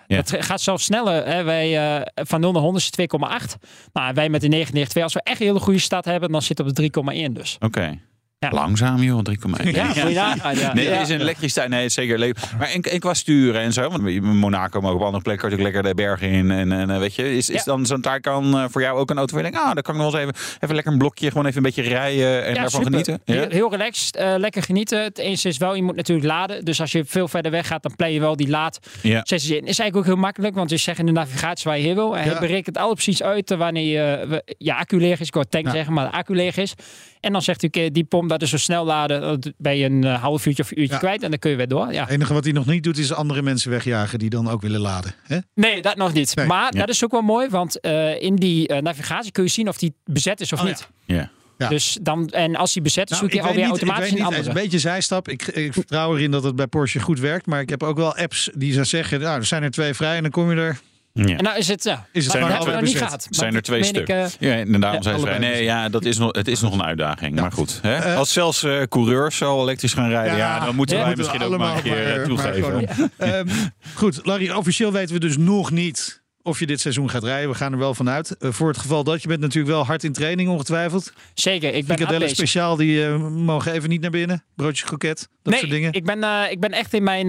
[0.07, 0.16] Ja.
[0.16, 1.26] Dat gaat zelfs sneller.
[1.26, 1.42] Hè.
[1.42, 3.57] Wij, eh, van 0 naar 100 is 2,8.
[3.92, 6.59] Nou, wij met de 992, als we echt een hele goede start hebben, dan zit
[6.59, 6.82] het op de
[7.28, 7.57] 3,1 dus.
[7.61, 7.98] Oké.
[8.45, 8.51] Ja.
[8.57, 9.20] Langzaam joh,
[9.62, 9.70] 3,1.
[9.70, 10.72] Ja.
[10.74, 11.68] Nee, het is een elektriciteit.
[11.68, 12.36] Nee, het zeker leuk.
[12.59, 13.88] Maar en, en qua sturen en zo.
[13.90, 16.51] Want Monaco, maar ook op andere plekken, ook lekker de bergen in.
[16.51, 17.62] En, en eh, weet je, is, is Ja.
[17.64, 19.95] dan zo'n Taycan eh, voor jou ook een auto waar je denkt, ah, dan kan
[19.95, 22.49] ik nog wel eens even, even lekker een blokje, gewoon even een beetje rijden en
[22.49, 22.86] Ja, daarvan super.
[22.86, 23.20] genieten.
[23.24, 23.34] Ja?
[23.34, 25.03] Heel, heel relaxed, eh, lekker genieten.
[25.03, 26.64] Het enige is wel, je moet natuurlijk laden.
[26.64, 29.20] Dus als je veel verder weg gaat, dan plan je wel die laad Ja.
[29.24, 29.57] sessies in.
[29.57, 32.16] Is eigenlijk ook heel makkelijk, want je zegt in de navigatie waar je heen wil.
[32.16, 32.30] En Ja.
[32.30, 35.26] hij berekent alles precies uit wanneer je, je accu leeg is.
[35.26, 35.70] Ik wou tank Ja.
[35.72, 36.74] zeggen, maar de accu leeg is.
[37.20, 39.20] En dan zegt u, die pomp, dat is zo snel laden.
[39.20, 41.01] Dat ben je een eh, half uurtje of een uurtje Ja.
[41.01, 41.22] kwijt.
[41.22, 41.93] En dan kun je weer door.
[41.93, 42.01] Ja.
[42.03, 44.80] Het enige wat hij nog niet doet is andere mensen wegjagen die dan ook willen
[44.80, 45.14] laden.
[45.22, 45.39] Hè?
[45.55, 46.35] Nee, dat nog niet.
[46.37, 46.47] Nee.
[46.47, 46.80] Maar Ja.
[46.80, 49.78] dat is ook wel mooi, want eh, in die eh, navigatie kun je zien of
[49.78, 50.89] die bezet is of Oh, niet.
[51.05, 51.30] Ja.
[51.59, 51.68] Ja.
[51.68, 54.11] Dus dan, en als die bezet is, Nou, zoek je ik weet alweer niet, automatisch
[54.11, 54.59] een niet, het is andere.
[54.59, 55.28] een beetje zijstap.
[55.28, 57.47] Ik, ik vertrouw erin dat het bij Porsche goed werkt.
[57.47, 60.16] Maar ik heb ook wel apps die zou zeggen, nou, er zijn er twee vrij
[60.16, 60.78] en dan kom je er.
[61.17, 61.37] Ja.
[61.37, 62.07] En nou is het, ja.
[62.12, 63.27] Is het dat allebei nog niet gaat.
[63.31, 64.09] Zijn er twee ik, stuks?
[64.11, 66.61] eh, Ja, en daarom Ja, zei ze, allebei nee, ja, dat is nog, het is
[66.61, 67.41] nog een uitdaging.
[67.41, 67.95] Maar goed, hè?
[67.97, 71.15] Eh, als zelfs eh, coureurs zo elektrisch gaan rijden, ja, Ja, dan moeten ja, wij
[71.15, 72.89] moeten misschien ook maar een keer maar- toegeven.
[73.19, 73.49] Ehm,
[73.95, 77.51] goed, Larry, officieel weten we dus nog niet of je dit seizoen gaat rijden.
[77.51, 78.36] We gaan er wel vanuit.
[78.36, 81.12] Eh, voor het geval dat je bent natuurlijk wel hard in training ongetwijfeld.
[81.34, 82.28] Zeker, ik ben bezig.
[82.28, 84.45] speciaal, die eh, mogen even niet naar binnen.
[84.55, 85.92] Broodjes kroket, dat nee, soort dingen.
[85.92, 87.26] Ik ben, eh, ik ben echt in mijn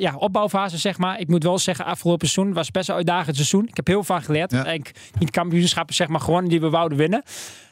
[0.00, 1.20] ja, opbouwfase, zeg maar.
[1.20, 3.66] Ik moet wel zeggen, afgelopen seizoen was best een uitdagend seizoen.
[3.66, 4.50] Ik heb heel veel van geleerd.
[4.50, 4.64] Ja.
[4.64, 7.22] Eigenlijk niet kampioenschappen, zeg maar, gewonnen die we wouden winnen.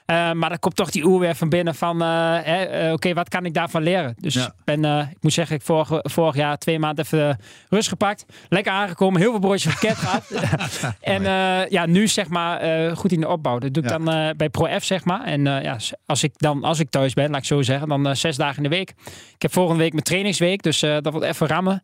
[0.07, 3.29] Eh, maar dan komt toch die oer weer van binnen van, eh, eh, oké, wat
[3.29, 4.15] kan ik daarvan leren?
[4.19, 4.47] Dus Ja.
[4.47, 7.39] ik ben, ik moet zeggen, ik vorig, vorig jaar twee maanden even
[7.69, 8.25] rust gepakt.
[8.49, 10.25] Lekker aangekomen, heel veel broodjes pakket gehad.
[11.01, 11.23] en
[11.71, 12.61] ja, nu zeg maar
[12.97, 13.59] goed in de opbouw.
[13.59, 13.99] Dat doe ik Ja.
[13.99, 15.25] dan bij Pro F, zeg maar.
[15.25, 15.77] En ja,
[16.07, 18.63] als ik dan, als ik thuis ben, laat ik zo zeggen, dan zes dagen in
[18.71, 18.91] de week.
[19.35, 21.83] Ik heb volgende week mijn trainingsweek, dus dat wordt even rammen.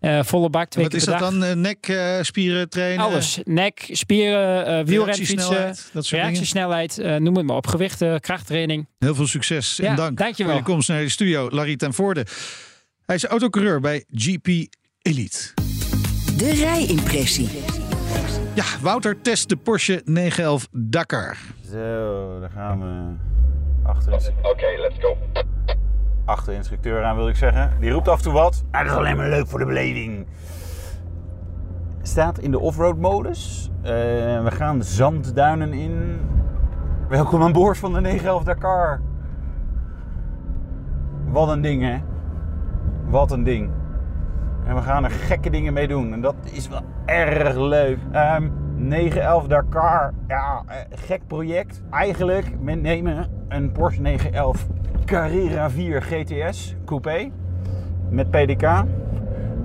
[0.00, 0.24] Ja.
[0.24, 1.48] Volle bak, twee Wat keer is per dat dag.
[1.48, 1.60] dan?
[1.60, 1.92] Nek,
[2.22, 3.04] spieren trainen?
[3.04, 3.38] Alles.
[3.44, 7.66] Nek, spieren, wielrenfietsen, Reactiesnelheid, noem het maar op.
[7.66, 8.88] Gewichten, krachttraining.
[8.98, 10.52] Heel veel succes en Ja, dank dankjewel.
[10.52, 12.26] voor je komst naar de studio, Larry ten Voorde.
[13.06, 14.46] Hij is autocoureur bij GP
[15.02, 15.54] Elite.
[16.36, 17.48] De rijimpressie.
[18.54, 21.36] Ja, Wouter test de Porsche 911 Dakar.
[21.70, 23.14] Zo, daar gaan we.
[23.88, 25.16] Achter, Oké, let's go.
[26.24, 27.76] achter instructeur aan, wil ik zeggen.
[27.80, 28.64] Die roept af en toe wat.
[28.70, 30.26] Ah, dat is alleen maar leuk voor de beleving.
[32.02, 33.70] Staat in de offroad modus.
[33.82, 33.90] Eh,
[34.44, 36.20] we gaan de zandduinen in.
[37.12, 39.00] Welkom aan boord van de 911 Dakar.
[41.28, 41.96] Wat een ding, hè?
[43.08, 43.70] Wat een ding.
[44.66, 46.12] En we gaan er gekke dingen mee doen.
[46.12, 47.98] En dat is wel erg leuk.
[48.12, 50.12] Ehm 911 Dakar.
[50.28, 51.82] Ja, eh, gek project.
[51.90, 54.66] Eigenlijk, we nemen een Porsche 911
[55.04, 57.30] Carrera 4 GTS Coupé.
[58.08, 58.84] Met PDK.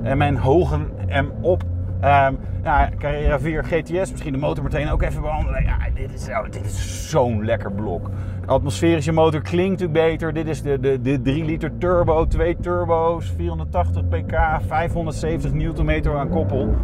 [0.01, 1.63] En mijn hogen hem op.
[1.99, 2.33] Ehm
[2.63, 4.11] ja, Carrera 4 GTS.
[4.11, 5.63] Misschien de motor meteen ook even behandelen.
[5.63, 8.09] Ja, dit is, oh, dit is zo'n lekker blok.
[8.45, 10.33] Atmosferische motor klinkt natuurlijk beter.
[10.33, 12.25] Dit is de, de, de 3 liter turbo.
[12.25, 13.33] Twee turbo's.
[13.35, 14.61] 480 pk.
[14.67, 16.75] 570 Nm aan koppel.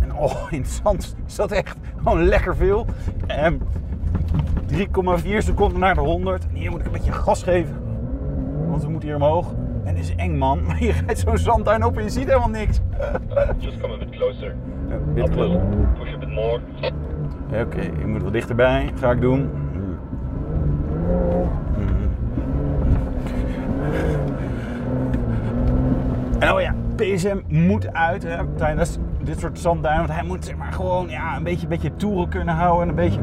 [0.00, 2.86] En oh, in het zand is dat echt gewoon lekker veel.
[3.26, 3.54] Ehm
[4.72, 6.46] 3,4 seconden naar de 100.
[6.48, 7.82] En hier moet ik een beetje gas geven
[8.72, 9.54] want we moeten hier omhoog.
[9.84, 10.64] En is eng, man.
[10.64, 12.80] Maar je rijdt zo'n zandtuin op en je ziet helemaal niks.
[13.58, 14.54] Just come a bit closer.
[15.14, 15.58] Dit Up, klopt.
[15.98, 16.60] push a bit more.
[17.60, 18.90] Oké, je moet wat dichterbij.
[18.94, 19.50] Ga ik doen.
[26.38, 30.06] En oh ja, PSM moet uit hè, tijdens dit soort zandduinen.
[30.06, 32.82] Want hij moet zeg maar gewoon ja, een beetje, beetje toeren kunnen houden.
[32.82, 33.20] En een beetje...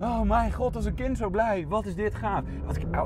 [0.00, 1.66] Oh mijn god, als een kind zo blij.
[1.68, 2.42] Wat is dit gaaf.
[2.66, 3.00] Wat oh,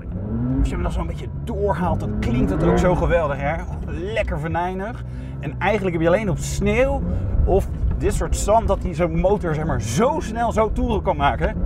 [0.58, 3.36] als je hem dan zo'n beetje doorhaalt, dan klinkt het ook zo geweldig.
[3.40, 3.56] Hè?
[3.86, 5.04] Lekker venijnig.
[5.40, 7.02] En eigenlijk heb je alleen op sneeuw
[7.44, 11.16] of dit soort zand dat hij zo'n motor zeg maar, zo snel zo toeren kan
[11.16, 11.56] maken.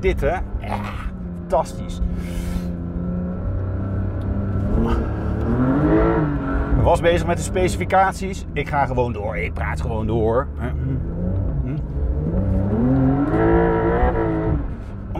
[0.00, 0.36] Dit hè.
[0.58, 0.76] Ja,
[1.40, 2.00] fantastisch.
[6.76, 8.46] Ik was bezig met de specificaties.
[8.52, 9.36] Ik ga gewoon door.
[9.36, 10.46] Ik praat gewoon door.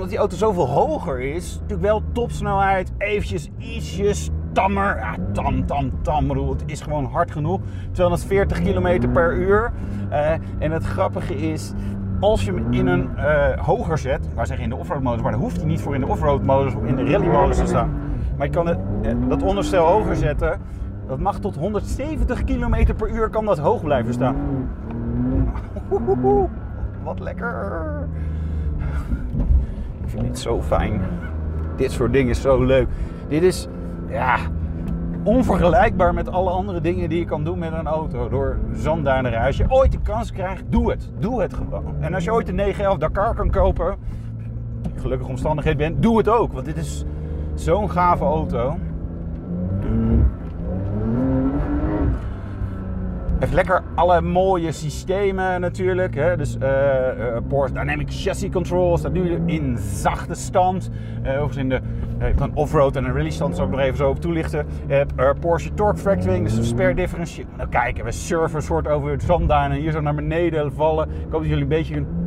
[0.05, 5.19] Omdat die auto zoveel hoger is, natuurlijk wel topsnelheid, eventjes ietsjes tammer.
[5.33, 6.29] Tam, tam, tam.
[6.29, 7.61] Bedoel, Het is gewoon hard genoeg.
[7.93, 9.73] 240 km per uur.
[10.11, 11.73] Eh, en het grappige is,
[12.21, 15.33] als je hem in een eh, hoger zet, waar zeg in de offroad modus, maar
[15.33, 17.67] daar hoeft hij niet voor in de offroad modus of in de rally modus te
[17.67, 17.91] staan.
[18.37, 20.61] Maar je kan het, eh, dat onderstel hoger zetten.
[21.07, 24.37] Dat mag tot 170 km per uur kan dat hoog blijven staan.
[27.05, 28.09] Wat lekker.
[30.15, 31.01] Vind dit zo fijn.
[31.77, 32.89] Dit soort dingen is zo leuk.
[33.29, 33.69] Dit is,
[34.09, 34.37] ja,
[35.23, 38.29] onvergelijkbaar met alle andere dingen die je kan doen met een auto.
[38.29, 39.43] Door zandduinen.
[39.45, 41.11] Als je ooit de kans krijgt, doe het.
[41.19, 41.95] Doe het gewoon.
[42.01, 43.97] En als je ooit een 911 Dakar kan kopen,
[44.97, 46.53] gelukkige omstandigheid bent, doe het ook.
[46.53, 47.05] Want dit is
[47.55, 48.77] zo'n gave auto.
[53.39, 56.15] Heeft lekker alle mooie systemen natuurlijk.
[56.15, 56.37] Hè?
[56.37, 60.91] Dus eh, eh, Porsche Dynamic Chassis Control staat nu in zachte stand.
[61.23, 61.81] Eh overigens in de
[62.37, 64.67] kan offroad en een rally stand zal ik nog even zo op toelichten.
[64.87, 67.47] Je hebt Porsche Torque Factoring, dus een spare differential.
[67.57, 69.79] Nou kijken, we surfen soort over het zandduinen.
[69.79, 71.09] Hier zo naar beneden vallen.
[71.09, 72.23] Ik hoop dat jullie een beetje kunnen.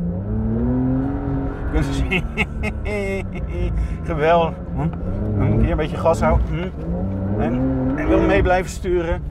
[4.04, 4.54] Geweldig.
[4.74, 4.88] Hm?
[5.38, 6.46] Dan moet ik hier een beetje gas houden.
[6.50, 7.40] Hm?
[7.40, 7.54] En,
[7.96, 9.22] en wil mee blijven sturen.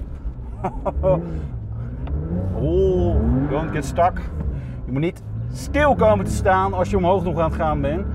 [2.62, 3.16] Oh,
[3.50, 4.22] don't get stuck.
[4.86, 8.06] Je moet niet stil komen te staan als je omhoog nog aan het gaan bent.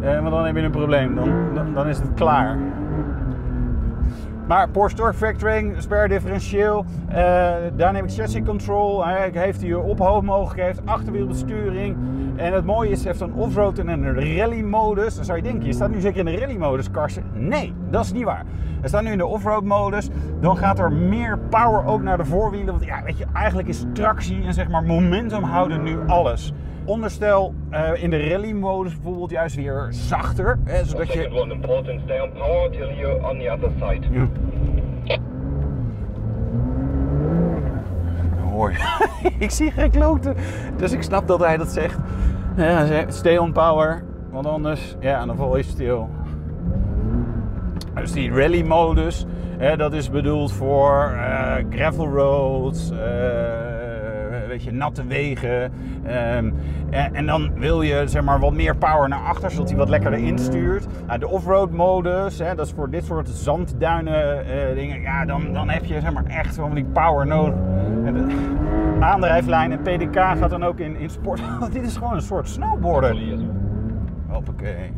[0.00, 1.14] Eh, want dan heb je een probleem.
[1.14, 2.58] Dan, dan, dan is het klaar.
[4.46, 11.96] Maar Porsche Torque Factoring, spare differentieel, eh, Dynamic Chassis Control, hij heeft hier ophoogmogelijkheid, achterwielbesturing.
[12.36, 15.14] En het mooie is, hij heeft een offroad en een rally modus.
[15.14, 17.24] Dan zou je denken, je staat nu zeker in de rally modus, Karsten.
[17.34, 18.44] Nee, dat is niet waar.
[18.80, 20.08] Hij staat nu in de offroad modus.
[20.40, 22.74] Dan gaat er meer power ook naar de voorwielen.
[22.74, 26.52] Want ja, weet je, eigenlijk is tractie en zeg maar momentum houden nu alles.
[26.84, 30.58] Onderstel eh, in de rally modus bijvoorbeeld juist weer zachter.
[30.64, 31.18] Hè, zodat je...
[31.18, 34.06] Second one important, stay on power till you're on the other side.
[34.10, 34.28] Ja.
[38.50, 38.72] Hoor
[39.38, 40.36] ik zie geen kloten.
[40.76, 41.98] Dus ik snap dat hij dat zegt.
[42.56, 44.02] Ja, stay on power.
[44.30, 46.08] Want anders, ja, dan val je stil.
[47.94, 49.26] Dus die rally modus,
[49.58, 53.71] hè, dat is bedoeld voor eh, gravel roads, eh,
[54.70, 55.72] natte wegen.
[56.04, 56.50] ehm,
[56.90, 59.88] en, en dan wil je zeg maar wat meer power naar achter, zodat hij wat
[59.88, 60.86] lekkerder instuurt.
[61.06, 65.00] Nou, de offroad modus, hè, dat is voor dit soort zandduinen eh, dingen.
[65.00, 67.54] Ja, dan, dan heb je zeg maar echt van die power nodig.
[68.04, 68.26] En de
[69.00, 71.40] aandrijflijn en PDK gaat dan ook in, in sport.
[71.72, 73.50] Dit is gewoon een soort snowboarden.
[74.26, 74.92] Hoppakee.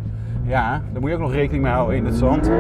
[0.47, 2.51] Ja, daar moet je ook nog rekening mee houden in het zand.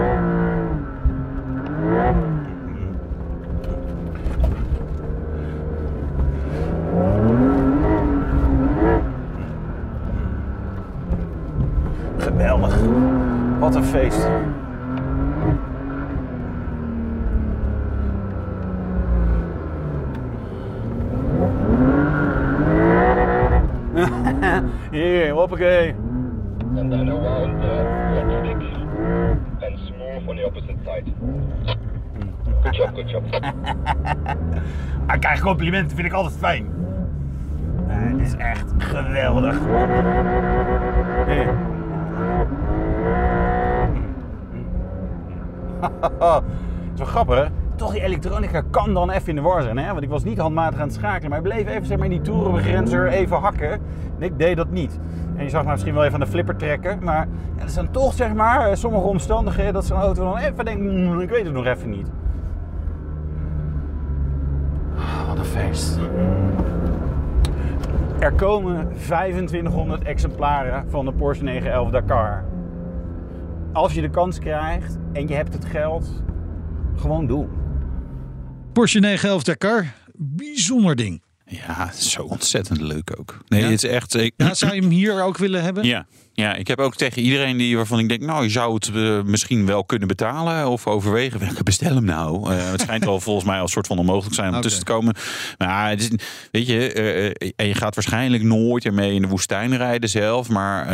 [12.44, 12.78] Geweldig.
[13.58, 14.28] Wat een feest.
[24.90, 25.94] Hier, hoppakee.
[26.76, 27.74] And then around the
[28.14, 28.60] left stick
[29.62, 31.12] and smooth on the opposite side.
[32.62, 33.24] Good job, good job.
[35.14, 36.66] Ik krijg complimenten, vind ik altijd fijn.
[37.88, 39.58] Eh, Het is echt geweldig.
[41.26, 41.54] Hier.
[45.80, 47.44] Het is wel grappig, hè?
[47.76, 49.90] Toch die elektronica kan dan even in de war zijn, hè?
[49.92, 52.12] Want ik was niet handmatig aan het schakelen, maar ik bleef even zeg maar, in
[52.12, 53.72] die toerenbegrenzer even hakken.
[53.72, 53.80] En
[54.18, 54.98] ik deed dat niet.
[55.36, 57.90] En je zag mij misschien wel even aan de flipper trekken, maar ja, er zijn
[57.90, 61.44] toch zeg maar eh, sommige omstandigheden dat zo'n auto dan even denkt, "Mm, ik weet
[61.44, 62.10] het nog even niet.
[64.96, 65.98] Ah, Wat een feest.
[68.20, 72.44] Er komen 2500 exemplaren van de Porsche 911 Dakar.
[73.72, 76.22] Als je de kans krijgt en je hebt het geld,
[76.96, 77.48] gewoon doen.
[78.72, 81.22] Porsche 911 Dakar, bijzonder ding.
[81.46, 83.38] Ja, zo ontzettend leuk ook.
[83.48, 83.66] Nee, Ja?
[83.70, 84.14] het is echt...
[84.14, 85.84] Ik, Ja, zou je hem hier ook willen hebben?
[85.84, 86.06] Ja,
[86.36, 89.22] ja, ik heb ook tegen iedereen die waarvan ik denk, nou, je zou het eh,
[89.22, 91.40] misschien wel kunnen betalen of overwegen.
[91.64, 92.52] Bestel hem nou?
[92.52, 95.14] Eh, het schijnt wel volgens mij als soort van onmogelijk zijn om tussen te komen.
[95.58, 96.10] Maar het is,
[96.50, 100.48] weet je, eh, en je gaat waarschijnlijk nooit ermee in de woestijn rijden zelf.
[100.48, 100.92] Maar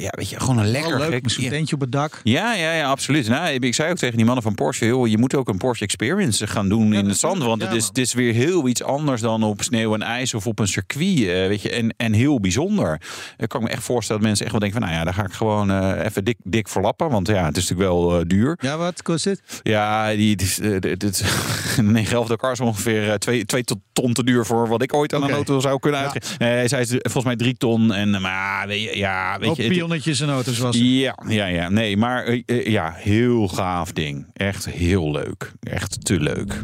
[0.00, 2.20] ja, weet je, gewoon een lekker leuk, gek- een tentje op het dak.
[2.24, 3.28] Ja, ja, ja, absoluut.
[3.28, 5.84] Nou, ik zei ook tegen die mannen van Porsche, joh, je moet ook een Porsche
[5.84, 7.42] Experience gaan doen in het zand.
[7.42, 10.46] Want het is, het is weer heel iets anders dan op sneeuw en ijs of
[10.46, 11.18] op een circuit.
[11.48, 13.00] weet je, en, en heel bijzonder.
[13.38, 15.32] Ik kan me echt voorstellen dat mensen echt wel denken nou ja, daar ga ik
[15.32, 17.10] gewoon eh, even dik, dik verlappen.
[17.10, 18.58] Want ja, het is natuurlijk wel eh, duur.
[18.62, 19.42] Ja, wat kost het?
[19.62, 21.24] Ja, die, dit, eh, dit, dit,
[21.82, 24.94] nee, geloof Dakar is ongeveer eh, twee, twee tot ton te duur voor wat ik
[24.94, 26.06] ooit aan een auto zou kunnen Ja.
[26.12, 26.36] uitgeven.
[26.38, 27.92] Nee, zij is volgens mij drie ton.
[27.92, 30.84] En, maar weet je, ja, weet Ook je, pionnetjes en auto's was het.
[30.84, 31.68] ja, ja, ja.
[31.68, 34.26] Nee, maar ja, heel gaaf ding.
[34.32, 35.52] Echt heel leuk.
[35.60, 36.62] Echt te leuk.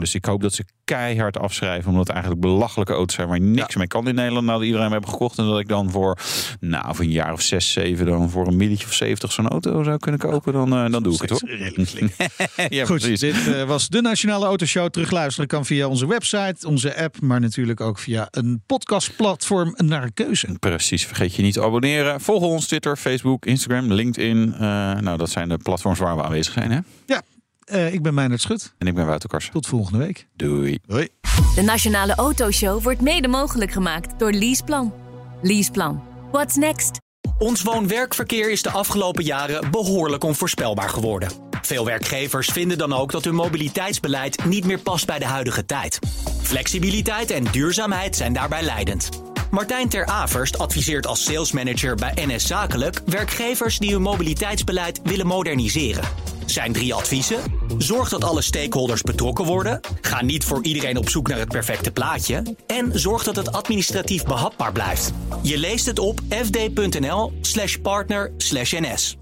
[0.00, 1.90] Dus ik hoop dat ze keihard afschrijven.
[1.90, 4.46] Omdat het eigenlijk belachelijke auto's zijn waar je niks mee kan in Nederland.
[4.46, 5.38] Nou, die iedereen hebben gekocht.
[5.38, 6.18] En dat ik dan voor,
[6.60, 8.06] nou, voor een jaar of zes, zeven...
[8.06, 10.52] dan voor een milletje of zeventig zo'n auto zou kunnen kopen.
[10.52, 11.40] Dan, eh, dan doe ik het hoor.
[12.68, 13.20] ja, Goed, precies.
[13.20, 14.88] dit eh, was de Nationale Autoshow.
[14.90, 20.56] Terugluisteren kan via onze website, onze app, maar natuurlijk ook via een podcastplatform naar keuze.
[20.58, 22.20] Precies, vergeet je niet te abonneren.
[22.20, 24.52] Volg ons Twitter, Facebook, Instagram, LinkedIn.
[24.52, 24.60] Eh,
[25.00, 26.70] nou, dat zijn de platforms waar we aanwezig zijn.
[26.70, 26.78] Hè?
[27.06, 27.22] Ja,
[27.70, 28.74] eh, ik ben Meijnerd Schut.
[28.78, 29.52] En ik ben Wouter Karsen.
[29.52, 30.26] Tot volgende week.
[30.36, 30.78] Doei.
[30.86, 31.08] Hoi.
[31.54, 34.92] De Nationale Autoshow wordt mede mogelijk gemaakt door Leaseplan.
[35.42, 36.02] Leaseplan.
[36.32, 36.98] What's next?
[37.38, 41.30] Ons woon-werkverkeer is de afgelopen jaren behoorlijk onvoorspelbaar geworden.
[41.62, 45.98] Veel werkgevers vinden dan ook dat hun mobiliteitsbeleid niet meer past bij de huidige tijd.
[46.42, 49.29] Flexibiliteit en duurzaamheid zijn daarbij leidend.
[49.50, 56.04] Martijn Ter Averst adviseert als salesmanager bij NS Zakelijk werkgevers die hun mobiliteitsbeleid willen moderniseren.
[56.46, 57.40] Zijn drie adviezen:
[57.78, 61.90] zorg dat alle stakeholders betrokken worden, ga niet voor iedereen op zoek naar het perfecte
[61.90, 65.12] plaatje en zorg dat het administratief behapbaar blijft.
[65.42, 69.19] Je leest het op fd.nl/partner/ns.